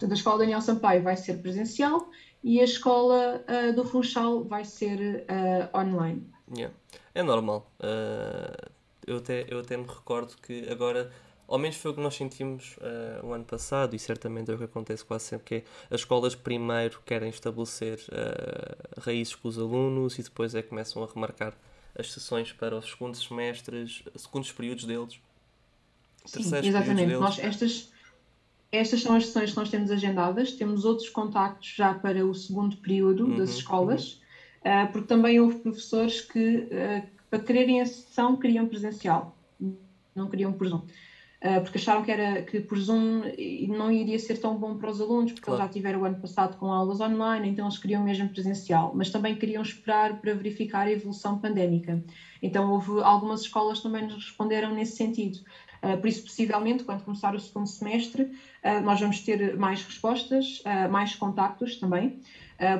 Portanto, 0.00 0.12
a 0.12 0.14
escola 0.14 0.38
Daniel 0.38 0.62
Sampaio 0.62 1.02
vai 1.02 1.14
ser 1.14 1.42
presencial 1.42 2.10
e 2.42 2.58
a 2.58 2.64
escola 2.64 3.44
uh, 3.46 3.74
do 3.74 3.84
Funchal 3.84 4.42
vai 4.44 4.64
ser 4.64 5.26
uh, 5.28 5.78
online. 5.78 6.26
Yeah. 6.56 6.74
É 7.14 7.22
normal. 7.22 7.70
Uh, 7.78 8.70
eu, 9.06 9.18
até, 9.18 9.44
eu 9.46 9.60
até 9.60 9.76
me 9.76 9.86
recordo 9.86 10.36
que 10.38 10.66
agora, 10.70 11.12
ao 11.46 11.58
menos 11.58 11.76
foi 11.76 11.90
o 11.90 11.94
que 11.94 12.00
nós 12.00 12.14
sentimos 12.14 12.76
o 13.22 13.32
ano 13.34 13.44
passado, 13.44 13.94
e 13.94 13.98
certamente 13.98 14.50
é 14.50 14.54
o 14.54 14.58
que 14.58 14.64
acontece 14.64 15.04
quase 15.04 15.24
sempre, 15.24 15.44
que 15.44 15.54
é 15.56 15.64
as 15.94 16.00
escolas 16.00 16.34
primeiro 16.34 17.02
querem 17.04 17.28
estabelecer 17.28 17.98
raízes 18.98 19.34
com 19.34 19.48
os 19.48 19.58
alunos 19.58 20.18
e 20.18 20.22
depois 20.22 20.54
é 20.54 20.62
que 20.62 20.68
começam 20.68 21.02
a 21.02 21.06
remarcar 21.06 21.54
as 21.98 22.12
sessões 22.12 22.52
para 22.52 22.76
os 22.76 22.88
segundos 22.88 23.20
semestres, 23.26 24.02
segundos 24.16 24.52
períodos 24.52 24.84
deles. 24.84 25.20
Sim, 26.24 26.40
exatamente. 26.40 27.06
Deles. 27.06 27.20
Nós, 27.20 27.38
estas, 27.38 27.90
estas 28.72 29.02
são 29.02 29.16
as 29.16 29.26
sessões 29.26 29.50
que 29.50 29.56
nós 29.56 29.68
temos 29.68 29.90
agendadas. 29.90 30.52
Temos 30.52 30.84
outros 30.84 31.08
contactos 31.08 31.74
já 31.76 31.92
para 31.92 32.24
o 32.24 32.34
segundo 32.34 32.76
período 32.76 33.24
uhum, 33.24 33.36
das 33.36 33.50
escolas, 33.50 34.20
uhum. 34.64 34.84
uh, 34.84 34.92
porque 34.92 35.08
também 35.08 35.40
houve 35.40 35.58
professores 35.58 36.20
que, 36.20 36.58
uh, 36.58 37.06
para 37.28 37.40
quererem 37.40 37.80
a 37.80 37.86
sessão, 37.86 38.36
queriam 38.36 38.66
presencial, 38.66 39.36
não 40.14 40.28
queriam 40.28 40.52
por 40.52 40.68
Zoom. 40.68 40.78
uh, 40.78 41.60
porque 41.62 41.78
acharam 41.78 42.04
que, 42.04 42.12
era, 42.12 42.42
que 42.42 42.60
por 42.60 42.78
Zoom 42.78 43.22
não 43.68 43.90
iria 43.90 44.18
ser 44.20 44.38
tão 44.38 44.56
bom 44.56 44.76
para 44.76 44.90
os 44.90 45.00
alunos, 45.00 45.32
porque 45.32 45.46
claro. 45.46 45.62
eles 45.62 45.68
já 45.68 45.72
tiveram 45.72 46.02
o 46.02 46.04
ano 46.04 46.20
passado 46.20 46.56
com 46.56 46.66
aulas 46.66 47.00
online, 47.00 47.48
então 47.48 47.66
eles 47.66 47.78
queriam 47.78 48.04
mesmo 48.04 48.28
presencial, 48.28 48.92
mas 48.94 49.10
também 49.10 49.34
queriam 49.34 49.62
esperar 49.62 50.20
para 50.20 50.32
verificar 50.32 50.86
a 50.86 50.92
evolução 50.92 51.40
pandémica. 51.40 52.00
Então 52.40 52.70
houve 52.70 53.02
algumas 53.02 53.40
escolas 53.40 53.80
também 53.80 54.04
nos 54.04 54.14
responderam 54.14 54.72
nesse 54.72 54.96
sentido. 54.96 55.40
Uh, 55.82 55.98
por 55.98 56.08
isso, 56.08 56.22
possivelmente, 56.22 56.84
quando 56.84 57.02
começar 57.02 57.34
o 57.34 57.40
segundo 57.40 57.66
semestre, 57.66 58.22
uh, 58.22 58.80
nós 58.82 59.00
vamos 59.00 59.20
ter 59.20 59.56
mais 59.56 59.82
respostas, 59.82 60.60
uh, 60.60 60.90
mais 60.90 61.14
contactos 61.14 61.76
também, 61.76 62.20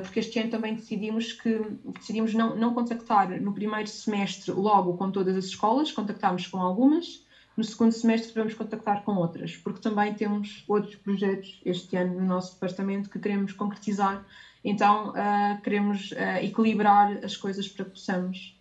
porque 0.03 0.19
este 0.19 0.37
ano 0.37 0.51
também 0.51 0.75
decidimos 0.75 1.33
que 1.33 1.59
decidimos 1.97 2.35
não, 2.35 2.55
não 2.55 2.71
contactar 2.71 3.41
no 3.41 3.51
primeiro 3.51 3.89
semestre 3.89 4.51
logo 4.51 4.93
com 4.93 5.09
todas 5.09 5.35
as 5.35 5.45
escolas, 5.45 5.91
contactámos 5.91 6.45
com 6.45 6.59
algumas, 6.59 7.25
no 7.57 7.63
segundo 7.63 7.91
semestre 7.91 8.31
vamos 8.35 8.53
contactar 8.53 9.03
com 9.03 9.15
outras, 9.15 9.57
porque 9.57 9.81
também 9.81 10.13
temos 10.13 10.63
outros 10.67 10.93
projetos 10.97 11.59
este 11.65 11.97
ano 11.97 12.13
no 12.21 12.27
nosso 12.27 12.53
departamento 12.53 13.09
que 13.09 13.17
queremos 13.17 13.53
concretizar, 13.53 14.23
então 14.63 15.13
queremos 15.63 16.13
equilibrar 16.43 17.17
as 17.25 17.35
coisas 17.35 17.67
para 17.67 17.85
que 17.85 17.91
possamos 17.91 18.55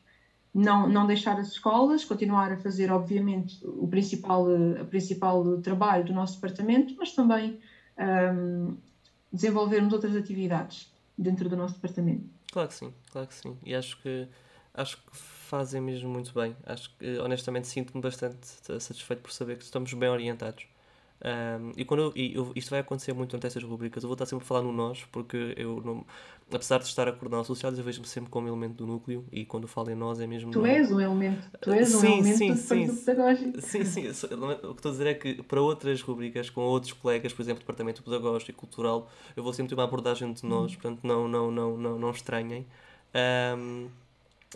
não, 0.54 0.88
não 0.88 1.06
deixar 1.06 1.38
as 1.38 1.48
escolas, 1.48 2.04
continuar 2.04 2.52
a 2.52 2.56
fazer, 2.56 2.90
obviamente, 2.90 3.58
o 3.64 3.86
principal, 3.86 4.46
o 4.46 4.84
principal 4.86 5.58
trabalho 5.58 6.04
do 6.04 6.12
nosso 6.12 6.34
departamento, 6.34 6.94
mas 6.98 7.12
também 7.12 7.58
um, 7.98 8.76
desenvolvermos 9.32 9.92
outras 9.92 10.16
atividades 10.16 10.92
dentro 11.16 11.48
do 11.48 11.56
nosso 11.56 11.74
departamento. 11.74 12.24
Claro 12.52 12.68
que 12.68 12.74
sim, 12.74 12.92
claro 13.12 13.28
que 13.28 13.34
sim. 13.34 13.56
E 13.64 13.74
acho 13.74 14.00
que, 14.02 14.26
acho 14.74 14.96
que 14.96 15.16
fazem 15.16 15.80
mesmo 15.80 16.10
muito 16.10 16.34
bem. 16.34 16.56
Acho 16.66 16.90
que, 16.96 17.18
honestamente, 17.18 17.68
sinto-me 17.68 18.02
bastante 18.02 18.46
satisfeito 18.80 19.22
por 19.22 19.32
saber 19.32 19.56
que 19.56 19.64
estamos 19.64 19.92
bem 19.94 20.08
orientados. 20.08 20.66
Um, 21.22 21.72
e 21.76 21.84
quando 21.84 22.04
eu, 22.04 22.12
e 22.16 22.34
eu, 22.34 22.50
isto 22.56 22.70
vai 22.70 22.80
acontecer 22.80 23.12
muito 23.12 23.30
durante 23.30 23.46
estas 23.46 23.62
rubricas, 23.62 24.02
eu 24.02 24.08
vou 24.08 24.14
estar 24.14 24.24
sempre 24.24 24.44
a 24.44 24.48
falar 24.48 24.62
no 24.62 24.72
nós, 24.72 25.04
porque 25.12 25.54
eu, 25.56 25.82
não, 25.84 26.04
apesar 26.52 26.78
de 26.78 26.86
estar 26.86 27.06
a 27.08 27.12
coordenar 27.12 27.40
associados, 27.40 27.78
eu 27.78 27.84
vejo-me 27.84 28.06
sempre 28.06 28.30
como 28.30 28.48
elemento 28.48 28.74
do 28.74 28.86
núcleo 28.86 29.24
e 29.30 29.44
quando 29.44 29.66
falo 29.68 29.90
em 29.90 29.94
nós 29.94 30.20
é 30.20 30.26
mesmo. 30.26 30.50
Tu 30.50 30.64
és 30.66 30.90
um 30.90 31.00
elemento, 31.00 31.48
tu 31.60 31.72
és 31.72 31.94
um 31.94 32.00
sim, 32.00 32.18
elemento 32.18 32.38
sim, 32.38 32.52
do 32.52 32.58
sim, 32.92 33.04
pedagógico. 33.04 33.60
Sim, 33.60 33.84
sim, 33.84 34.00
o 34.08 34.12
que 34.12 34.14
estou 34.14 34.88
a 34.88 34.92
dizer 34.92 35.06
é 35.06 35.14
que 35.14 35.42
para 35.42 35.60
outras 35.60 36.02
rubricas, 36.02 36.50
com 36.50 36.62
outros 36.62 36.92
colegas, 36.92 37.32
por 37.32 37.42
exemplo, 37.42 37.60
departamento 37.60 38.02
pedagógico 38.02 38.50
e 38.50 38.54
cultural, 38.54 39.10
eu 39.36 39.42
vou 39.42 39.52
sempre 39.52 39.70
ter 39.70 39.74
uma 39.74 39.84
abordagem 39.84 40.32
de 40.32 40.44
nós, 40.44 40.72
hum. 40.72 40.74
portanto 40.74 41.00
não, 41.04 41.28
não, 41.28 41.50
não, 41.50 41.76
não, 41.76 41.98
não 41.98 42.10
estranhem. 42.10 42.66
Um, 43.56 43.88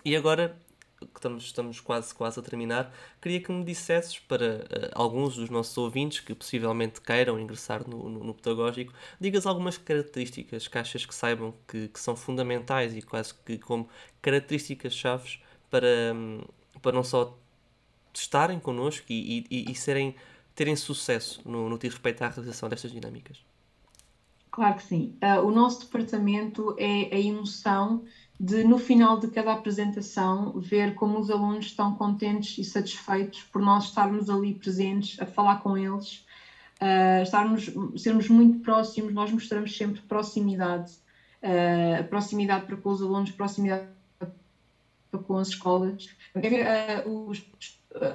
e 0.04 0.16
agora 0.16 0.56
que 1.06 1.18
estamos, 1.18 1.44
estamos 1.44 1.80
quase, 1.80 2.14
quase 2.14 2.38
a 2.40 2.42
terminar, 2.42 2.92
queria 3.20 3.40
que 3.40 3.50
me 3.52 3.64
dissesses 3.64 4.18
para 4.18 4.44
uh, 4.44 4.90
alguns 4.94 5.36
dos 5.36 5.50
nossos 5.50 5.76
ouvintes 5.76 6.20
que 6.20 6.34
possivelmente 6.34 7.00
queiram 7.00 7.38
ingressar 7.38 7.88
no, 7.88 8.08
no, 8.08 8.24
no 8.24 8.34
pedagógico, 8.34 8.92
digas 9.20 9.46
algumas 9.46 9.76
características 9.76 10.68
que 10.68 10.78
achas 10.78 11.06
que 11.06 11.14
saibam 11.14 11.54
que, 11.66 11.88
que 11.88 12.00
são 12.00 12.16
fundamentais 12.16 12.96
e 12.96 13.02
quase 13.02 13.34
que 13.34 13.58
como 13.58 13.88
características 14.22 14.94
chaves 14.94 15.40
para, 15.70 16.14
um, 16.14 16.42
para 16.80 16.92
não 16.92 17.04
só 17.04 17.36
estarem 18.12 18.58
connosco 18.60 19.06
e, 19.10 19.46
e, 19.50 19.70
e 19.70 19.74
serem, 19.74 20.14
terem 20.54 20.76
sucesso 20.76 21.40
no, 21.44 21.68
no 21.68 21.76
que 21.78 21.88
diz 21.88 21.94
respeito 21.94 22.22
à 22.22 22.28
realização 22.28 22.68
destas 22.68 22.92
dinâmicas. 22.92 23.44
Claro 24.54 24.76
que 24.76 24.84
sim. 24.84 25.18
Uh, 25.20 25.44
o 25.44 25.50
nosso 25.50 25.80
departamento 25.80 26.76
é 26.78 27.12
a 27.12 27.18
emoção 27.18 28.04
de 28.38 28.64
no 28.64 28.78
final 28.78 29.18
de 29.18 29.28
cada 29.28 29.52
apresentação 29.52 30.52
ver 30.58 30.94
como 30.94 31.18
os 31.18 31.30
alunos 31.30 31.66
estão 31.66 31.94
contentes 31.94 32.58
e 32.58 32.64
satisfeitos 32.64 33.42
por 33.44 33.62
nós 33.62 33.84
estarmos 33.84 34.28
ali 34.28 34.54
presentes 34.54 35.20
a 35.20 35.26
falar 35.26 35.60
com 35.60 35.76
eles, 35.76 36.26
uh, 36.80 37.22
estarmos, 37.22 37.70
sermos 37.96 38.28
muito 38.28 38.58
próximos, 38.60 39.12
nós 39.12 39.30
mostramos 39.30 39.76
sempre 39.76 40.00
proximidade, 40.02 40.92
uh, 41.42 42.04
proximidade 42.08 42.66
para 42.66 42.76
com 42.76 42.90
os 42.90 43.00
alunos, 43.00 43.30
proximidade 43.30 43.86
para 44.18 45.20
com 45.20 45.36
as 45.36 45.48
escolas. 45.48 46.06
Uh, 46.34 47.28
os 47.28 47.40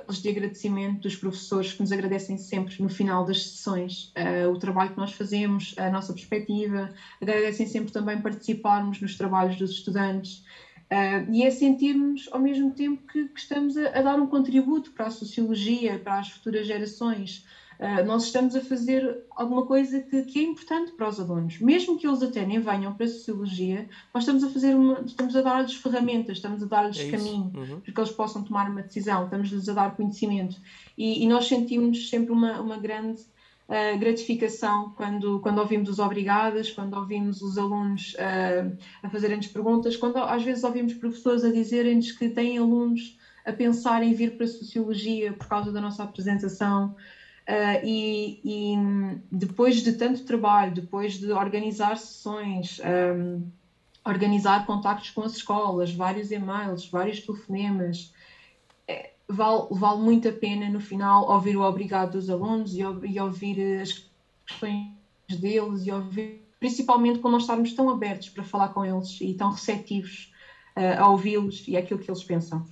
os 0.07 0.21
de 0.21 0.29
agradecimento 0.29 1.01
dos 1.01 1.15
professores 1.15 1.73
que 1.73 1.79
nos 1.79 1.91
agradecem 1.91 2.37
sempre 2.37 2.75
no 2.81 2.89
final 2.89 3.23
das 3.25 3.43
sessões 3.43 4.11
uh, 4.17 4.49
o 4.49 4.59
trabalho 4.59 4.91
que 4.91 4.97
nós 4.97 5.13
fazemos, 5.13 5.73
a 5.77 5.89
nossa 5.89 6.11
perspectiva, 6.13 6.93
agradecem 7.21 7.65
sempre 7.65 7.91
também 7.91 8.19
participarmos 8.21 8.99
nos 8.99 9.15
trabalhos 9.15 9.57
dos 9.57 9.71
estudantes. 9.71 10.43
Uh, 10.91 11.31
e 11.31 11.43
é 11.43 11.51
sentirmos 11.51 12.27
ao 12.31 12.39
mesmo 12.39 12.71
tempo 12.71 13.05
que, 13.07 13.27
que 13.29 13.39
estamos 13.39 13.77
a, 13.77 13.89
a, 13.89 14.01
dar 14.01 14.19
um 14.19 14.27
contributo 14.27 14.91
para 14.91 15.05
a 15.05 15.11
sociologia, 15.11 15.99
para 15.99 16.19
as 16.19 16.29
futuras 16.29 16.65
gerações, 16.65 17.45
Uh, 17.79 18.05
nós 18.05 18.25
estamos 18.25 18.57
a 18.57 18.61
fazer 18.61 19.23
alguma 19.31 19.65
coisa 19.65 20.01
que, 20.01 20.23
que, 20.23 20.39
é 20.39 20.43
importante 20.43 20.91
para 20.91 21.07
os 21.07 21.17
alunos. 21.17 21.59
Mesmo 21.59 21.97
que 21.97 22.05
eles 22.05 22.21
até 22.21 22.45
nem 22.45 22.59
venham 22.59 22.93
para 22.93 23.05
a 23.05 23.09
Sociologia, 23.09 23.87
nós 24.13 24.23
estamos 24.23 24.43
a 24.43 24.49
fazer 24.49 24.75
uma, 24.75 24.99
estamos 25.05 25.33
a 25.33 25.41
dar-lhes 25.41 25.75
ferramentas, 25.75 26.37
estamos 26.37 26.61
a 26.61 26.65
dar-lhes 26.65 26.99
é 26.99 27.09
caminho 27.09 27.51
uhum. 27.55 27.79
para 27.79 27.93
que 27.93 27.99
eles 27.99 28.11
possam 28.11 28.43
tomar 28.43 28.69
uma 28.69 28.81
decisão, 28.81 29.23
estamos-lhes 29.23 29.69
a 29.69 29.73
dar 29.73 29.95
conhecimento. 29.95 30.57
E, 30.97 31.23
e 31.23 31.27
nós 31.27 31.47
sentimos 31.47 32.09
sempre 32.09 32.33
uma, 32.33 32.59
uma 32.59 32.77
grande 32.77 33.21
uh, 33.69 33.97
gratificação 33.97 34.93
quando, 34.97 35.39
quando 35.39 35.59
ouvimos 35.59 35.87
os 35.87 35.99
obrigadas, 35.99 36.69
quando 36.69 36.95
ouvimos 36.95 37.41
os 37.41 37.57
alunos 37.57 38.13
uh, 38.15 38.77
a 39.01 39.09
fazerem-nos 39.09 39.47
perguntas, 39.47 39.95
quando 39.95 40.17
às 40.17 40.43
vezes 40.43 40.65
ouvimos 40.65 40.95
professores 40.95 41.45
a 41.45 41.51
dizerem-nos 41.51 42.11
que 42.11 42.27
têm 42.27 42.57
alunos 42.57 43.17
a 43.45 43.53
pensar 43.53 44.03
em 44.03 44.13
vir 44.13 44.35
para 44.35 44.45
a 44.45 44.49
Sociologia 44.49 45.31
por 45.31 45.47
causa 45.47 45.71
da 45.71 45.79
nossa 45.79 46.03
apresentação. 46.03 46.95
Uh, 47.49 47.83
e, 47.83 48.39
e, 48.45 48.75
depois 49.31 49.81
de 49.81 49.93
tanto 49.93 50.23
trabalho, 50.23 50.71
depois 50.71 51.13
de 51.13 51.31
organizar 51.31 51.97
sessões, 51.97 52.79
um, 52.79 53.49
organizar 54.05 54.67
contactos 54.67 55.09
com 55.09 55.23
as 55.23 55.33
escolas, 55.33 55.91
vários 55.91 56.31
e-mails, 56.31 56.87
vários 56.87 57.21
telefonemas, 57.21 58.13
é, 58.87 59.13
vale, 59.27 59.65
vale 59.71 59.99
muito 59.99 60.29
a 60.29 60.31
pena 60.31 60.69
no 60.69 60.79
final 60.79 61.27
ouvir 61.27 61.57
o 61.57 61.63
obrigado 61.63 62.11
dos 62.11 62.29
alunos 62.29 62.75
e, 62.75 62.81
e 62.81 63.19
ouvir 63.19 63.81
as 63.81 64.05
questões 64.45 64.93
deles 65.27 65.87
e 65.87 65.91
ouvir, 65.91 66.47
principalmente 66.59 67.17
quando 67.17 67.33
nós 67.33 67.43
estarmos 67.43 67.73
tão 67.73 67.89
abertos 67.89 68.29
para 68.29 68.43
falar 68.43 68.67
com 68.69 68.85
eles 68.85 69.19
e 69.21 69.33
tão 69.33 69.49
receptivos 69.49 70.31
uh, 70.77 71.01
a 71.01 71.09
ouvi-los 71.09 71.67
e 71.67 71.75
aquilo 71.75 71.99
que 71.99 72.11
eles 72.11 72.23
pensam. 72.23 72.63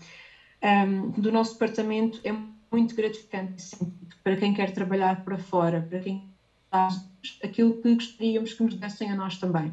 Um, 0.63 1.09
do 1.19 1.31
nosso 1.31 1.53
departamento 1.53 2.19
é 2.23 2.31
muito 2.71 2.95
gratificante 2.95 3.61
sim, 3.61 3.93
para 4.23 4.35
quem 4.35 4.53
quer 4.53 4.73
trabalhar 4.73 5.23
para 5.23 5.37
fora, 5.37 5.81
para 5.81 5.99
quem 5.99 6.27
faz 6.69 7.07
aquilo 7.43 7.81
que 7.81 7.95
gostaríamos 7.95 8.53
que 8.53 8.63
nos 8.63 8.75
dessem 8.75 9.11
a 9.11 9.15
nós 9.15 9.37
também. 9.37 9.69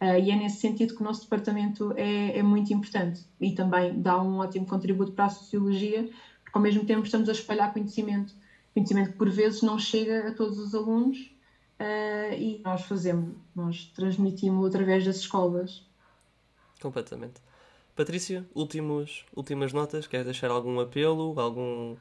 Uh, 0.00 0.18
e 0.22 0.30
é 0.30 0.36
nesse 0.36 0.58
sentido 0.58 0.94
que 0.94 1.00
o 1.00 1.04
nosso 1.04 1.22
departamento 1.22 1.92
é, 1.96 2.38
é, 2.38 2.42
muito 2.42 2.70
importante 2.72 3.24
e 3.40 3.52
também 3.52 3.98
dá 4.00 4.20
um 4.22 4.38
ótimo 4.38 4.66
contributo 4.66 5.12
para 5.12 5.24
a 5.24 5.30
sociologia, 5.30 6.02
porque 6.44 6.58
ao 6.58 6.60
mesmo 6.60 6.84
tempo 6.84 7.04
estamos 7.04 7.28
a 7.30 7.32
espalhar 7.32 7.72
conhecimento, 7.72 8.34
conhecimento 8.74 9.12
que 9.12 9.16
por 9.16 9.30
vezes 9.30 9.62
não 9.62 9.78
chega 9.78 10.28
a 10.28 10.34
todos 10.34 10.58
os 10.58 10.74
alunos 10.74 11.18
uh, 11.80 12.34
e 12.34 12.60
nós 12.62 12.82
fazemos, 12.82 13.36
nós 13.54 13.86
transmitimos 13.94 14.66
através 14.66 15.04
das 15.04 15.16
escolas. 15.16 15.82
Completamente. 16.80 17.40
Patrícia, 17.94 18.46
últimos, 18.54 19.24
últimas 19.34 19.72
notas? 19.72 20.06
Queres 20.06 20.26
deixar 20.26 20.50
algum 20.50 20.78
apelo, 20.78 21.40
algum 21.40 21.96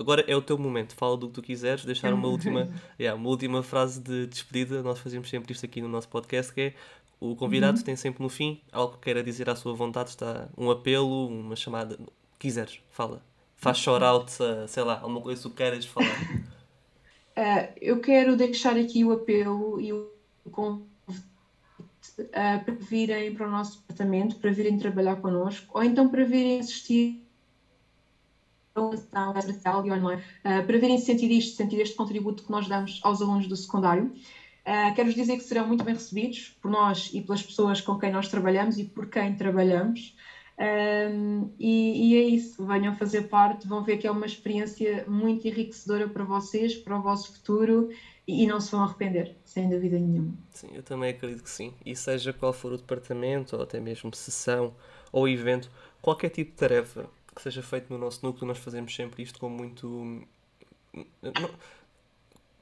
Agora 0.00 0.24
é 0.26 0.34
o 0.34 0.40
teu 0.40 0.56
momento, 0.56 0.94
fala 0.94 1.14
do 1.14 1.28
que 1.28 1.34
tu 1.34 1.42
quiseres, 1.42 1.84
deixar 1.84 2.14
uma 2.14 2.26
última, 2.26 2.70
yeah, 2.98 3.14
uma 3.20 3.28
última 3.28 3.62
frase 3.62 4.00
de 4.00 4.26
despedida. 4.26 4.82
Nós 4.82 4.98
fazemos 4.98 5.28
sempre 5.28 5.52
isto 5.52 5.66
aqui 5.66 5.82
no 5.82 5.88
nosso 5.88 6.08
podcast, 6.08 6.52
que 6.54 6.60
é 6.60 6.74
o 7.20 7.36
convidado 7.36 7.76
uhum. 7.76 7.84
tem 7.84 7.94
sempre 7.96 8.22
no 8.22 8.30
fim 8.30 8.62
algo 8.72 8.94
que 8.94 9.00
queira 9.00 9.22
dizer 9.22 9.50
à 9.50 9.54
sua 9.54 9.74
vontade, 9.74 10.08
está 10.08 10.48
um 10.56 10.70
apelo, 10.70 11.28
uma 11.28 11.54
chamada, 11.54 11.98
quiseres, 12.38 12.80
fala. 12.90 13.22
Faz 13.56 13.76
shout-out, 13.76 14.32
sei 14.68 14.82
lá, 14.82 15.00
alguma 15.00 15.20
coisa 15.20 15.42
que 15.42 15.48
tu 15.50 15.54
queiras 15.54 15.84
falar. 15.84 16.08
Uh, 17.36 17.68
eu 17.78 18.00
quero 18.00 18.36
deixar 18.36 18.78
aqui 18.78 19.04
o 19.04 19.12
apelo 19.12 19.78
e 19.78 19.92
o 19.92 20.10
convite 20.50 20.88
uh, 22.20 22.64
para 22.64 22.74
virem 22.74 23.34
para 23.34 23.46
o 23.46 23.50
nosso 23.50 23.80
departamento, 23.80 24.36
para 24.36 24.50
virem 24.50 24.78
trabalhar 24.78 25.16
connosco, 25.16 25.66
ou 25.76 25.84
então 25.84 26.08
para 26.08 26.24
virem 26.24 26.58
assistir 26.58 27.22
online, 28.76 30.22
uh, 30.22 30.66
para 30.66 30.78
verem 30.78 30.98
sentir 30.98 31.30
isto, 31.30 31.56
sentir 31.56 31.80
este 31.80 31.96
contributo 31.96 32.44
que 32.44 32.50
nós 32.50 32.68
damos 32.68 33.00
aos 33.02 33.20
alunos 33.20 33.46
do 33.46 33.56
secundário. 33.56 34.04
Uh, 34.04 34.94
Quero-vos 34.94 35.14
dizer 35.14 35.36
que 35.36 35.44
serão 35.44 35.66
muito 35.66 35.82
bem 35.82 35.94
recebidos 35.94 36.56
por 36.60 36.70
nós 36.70 37.10
e 37.12 37.20
pelas 37.20 37.42
pessoas 37.42 37.80
com 37.80 37.98
quem 37.98 38.12
nós 38.12 38.28
trabalhamos 38.28 38.78
e 38.78 38.84
por 38.84 39.06
quem 39.08 39.34
trabalhamos. 39.34 40.14
Um, 40.60 41.50
e, 41.58 42.12
e, 42.12 42.16
é 42.16 42.22
isso, 42.22 42.66
venham 42.66 42.94
fazer 42.94 43.22
parte, 43.28 43.66
vão 43.66 43.82
ver 43.82 43.96
que 43.96 44.06
é 44.06 44.10
uma 44.10 44.26
experiência 44.26 45.06
muito 45.08 45.48
enriquecedora 45.48 46.06
para 46.06 46.22
vocês, 46.22 46.74
para 46.76 46.98
o 46.98 47.00
vosso 47.00 47.32
futuro 47.32 47.88
e, 48.28 48.44
e 48.44 48.46
não 48.46 48.60
se 48.60 48.70
vão 48.70 48.82
arrepender, 48.82 49.34
sem 49.42 49.70
dúvida 49.70 49.98
nenhuma. 49.98 50.34
Sim, 50.50 50.68
eu 50.74 50.82
também 50.82 51.10
acredito 51.10 51.42
que 51.42 51.48
sim. 51.48 51.72
E 51.84 51.96
seja 51.96 52.34
qual 52.34 52.52
for 52.52 52.72
o 52.72 52.76
departamento, 52.76 53.56
ou 53.56 53.62
até 53.62 53.80
mesmo 53.80 54.14
sessão 54.14 54.74
ou 55.10 55.26
evento, 55.26 55.70
qualquer 56.02 56.28
tipo 56.28 56.50
de 56.50 56.56
tarefa 56.58 57.08
que 57.34 57.42
seja 57.42 57.62
feito 57.62 57.92
no 57.92 57.98
nosso 57.98 58.24
núcleo, 58.24 58.46
nós 58.46 58.58
fazemos 58.58 58.94
sempre 58.94 59.22
isto 59.22 59.38
com 59.38 59.48
muito. 59.48 60.26
Não, 61.22 61.50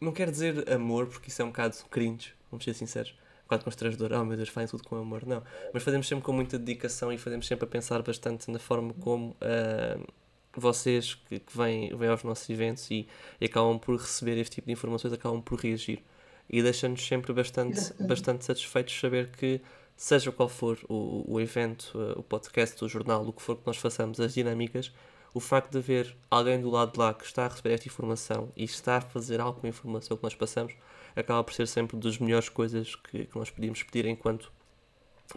não 0.00 0.12
quero 0.12 0.30
dizer 0.30 0.70
amor, 0.70 1.06
porque 1.06 1.28
isso 1.28 1.42
é 1.42 1.44
um 1.44 1.48
bocado 1.48 1.76
cringe, 1.90 2.32
vamos 2.50 2.64
ser 2.64 2.74
sinceros. 2.74 3.10
Um 3.40 3.44
bocado 3.48 3.64
constrangedor, 3.64 4.12
oh 4.12 4.24
meu 4.24 4.36
Deus, 4.36 4.50
fazem 4.50 4.68
tudo 4.68 4.82
com 4.84 4.96
amor. 4.96 5.26
Não, 5.26 5.42
mas 5.72 5.82
fazemos 5.82 6.06
sempre 6.06 6.24
com 6.24 6.32
muita 6.32 6.58
dedicação 6.58 7.12
e 7.12 7.18
fazemos 7.18 7.46
sempre 7.46 7.64
a 7.64 7.68
pensar 7.68 8.02
bastante 8.02 8.50
na 8.50 8.58
forma 8.58 8.92
como 8.94 9.30
uh, 9.30 10.06
vocês 10.54 11.14
que, 11.14 11.38
que 11.40 11.56
vêm, 11.56 11.94
vêm 11.96 12.08
aos 12.08 12.22
nossos 12.22 12.48
eventos 12.50 12.90
e, 12.90 13.08
e, 13.40 13.46
acabam 13.46 13.78
por 13.78 13.96
receber 13.96 14.36
este 14.38 14.56
tipo 14.56 14.66
de 14.66 14.72
informações, 14.72 15.12
acabam 15.12 15.40
por 15.40 15.58
reagir. 15.58 16.02
E 16.50 16.62
deixa-nos 16.62 17.06
sempre 17.06 17.32
bastante, 17.32 17.92
bastante 18.02 18.44
satisfeitos 18.44 18.98
saber 18.98 19.28
que, 19.30 19.60
seja 19.98 20.30
qual 20.30 20.48
for 20.48 20.78
o, 20.88 21.24
o 21.26 21.40
evento, 21.40 21.92
o 22.16 22.22
podcast, 22.22 22.82
o 22.84 22.88
jornal, 22.88 23.26
o 23.26 23.32
que 23.32 23.42
for 23.42 23.56
que 23.56 23.66
nós 23.66 23.76
façamos, 23.76 24.20
as 24.20 24.32
dinâmicas, 24.32 24.92
o 25.34 25.40
facto 25.40 25.72
de 25.72 25.78
haver 25.78 26.16
alguém 26.30 26.60
do 26.60 26.70
lado 26.70 26.92
de 26.92 26.98
lá 27.00 27.12
que 27.12 27.24
está 27.24 27.46
a 27.46 27.48
receber 27.48 27.74
esta 27.74 27.88
informação 27.88 28.52
e 28.56 28.62
está 28.62 28.98
a 28.98 29.00
fazer 29.00 29.40
algo 29.40 29.60
com 29.60 29.66
a 29.66 29.70
informação 29.70 30.16
que 30.16 30.22
nós 30.22 30.36
passamos, 30.36 30.72
acaba 31.16 31.42
por 31.42 31.52
ser 31.52 31.66
sempre 31.66 31.96
das 31.96 32.16
melhores 32.16 32.48
coisas 32.48 32.94
que, 32.94 33.26
que 33.26 33.36
nós 33.36 33.50
podíamos 33.50 33.82
pedir 33.82 34.06
enquanto 34.06 34.52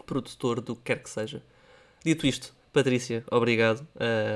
produtor 0.06 0.60
do 0.60 0.76
que 0.76 0.82
quer 0.82 1.02
que 1.02 1.10
seja. 1.10 1.42
Dito 2.04 2.24
isto, 2.24 2.54
Patrícia, 2.72 3.24
obrigado. 3.30 3.86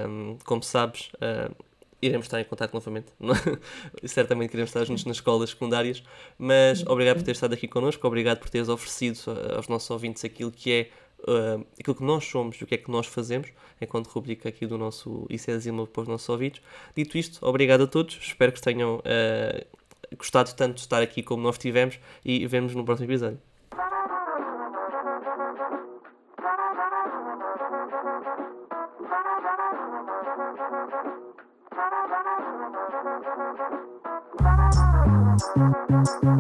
Um, 0.09 0.39
como 0.45 0.63
sabes, 0.63 1.11
um, 1.15 1.55
iremos 2.01 2.27
estar 2.27 2.41
em 2.41 2.45
contato 2.45 2.73
novamente. 2.75 3.13
Certamente 4.05 4.51
queremos 4.51 4.71
estar 4.71 4.85
juntos 4.85 5.05
nas 5.05 5.17
escolas 5.17 5.51
secundárias, 5.51 6.03
mas 6.39 6.85
obrigado 6.87 7.17
por 7.17 7.25
ter 7.25 7.33
estado 7.33 7.55
aqui 7.55 7.67
connosco, 7.67 8.07
obrigado 8.07 8.39
por 8.39 8.51
teres 8.51 8.69
oferecido 8.69 9.19
aos 9.55 9.69
nossos 9.69 9.91
ouvintes 9.91 10.25
aquilo 10.25 10.51
que 10.51 10.73
é 10.73 10.91
uh, 11.21 11.67
aquilo 11.79 11.97
que 11.97 12.05
nós 12.05 12.25
somos 12.25 12.57
e 12.57 12.65
o 12.65 12.67
que 12.67 12.75
é 12.75 12.79
que 12.79 12.91
nós 12.91 13.07
fazemos, 13.07 13.49
enquanto 13.81 14.09
rubrica 14.09 14.49
aqui 14.49 14.67
do 14.67 14.79
nosso 14.79 15.27
é 15.31 15.59
Zima 15.59 15.87
para 15.87 16.03
os 16.03 16.09
nossos 16.09 16.29
ouvidos. 16.29 16.61
Dito 16.95 17.17
isto, 17.17 17.45
obrigado 17.47 17.85
a 17.85 17.87
todos, 17.87 18.19
espero 18.21 18.53
que 18.53 18.61
tenham 18.61 18.97
uh, 18.97 20.17
gostado 20.17 20.55
tanto 20.55 20.75
de 20.75 20.81
estar 20.81 21.03
aqui 21.03 21.23
como 21.23 21.43
nós 21.43 21.59
tivemos 21.59 21.99
e 22.25 22.47
vemos 22.47 22.75
no 22.75 22.85
próximo 22.85 23.11
episódio. 23.11 23.46
Thank 35.57 36.36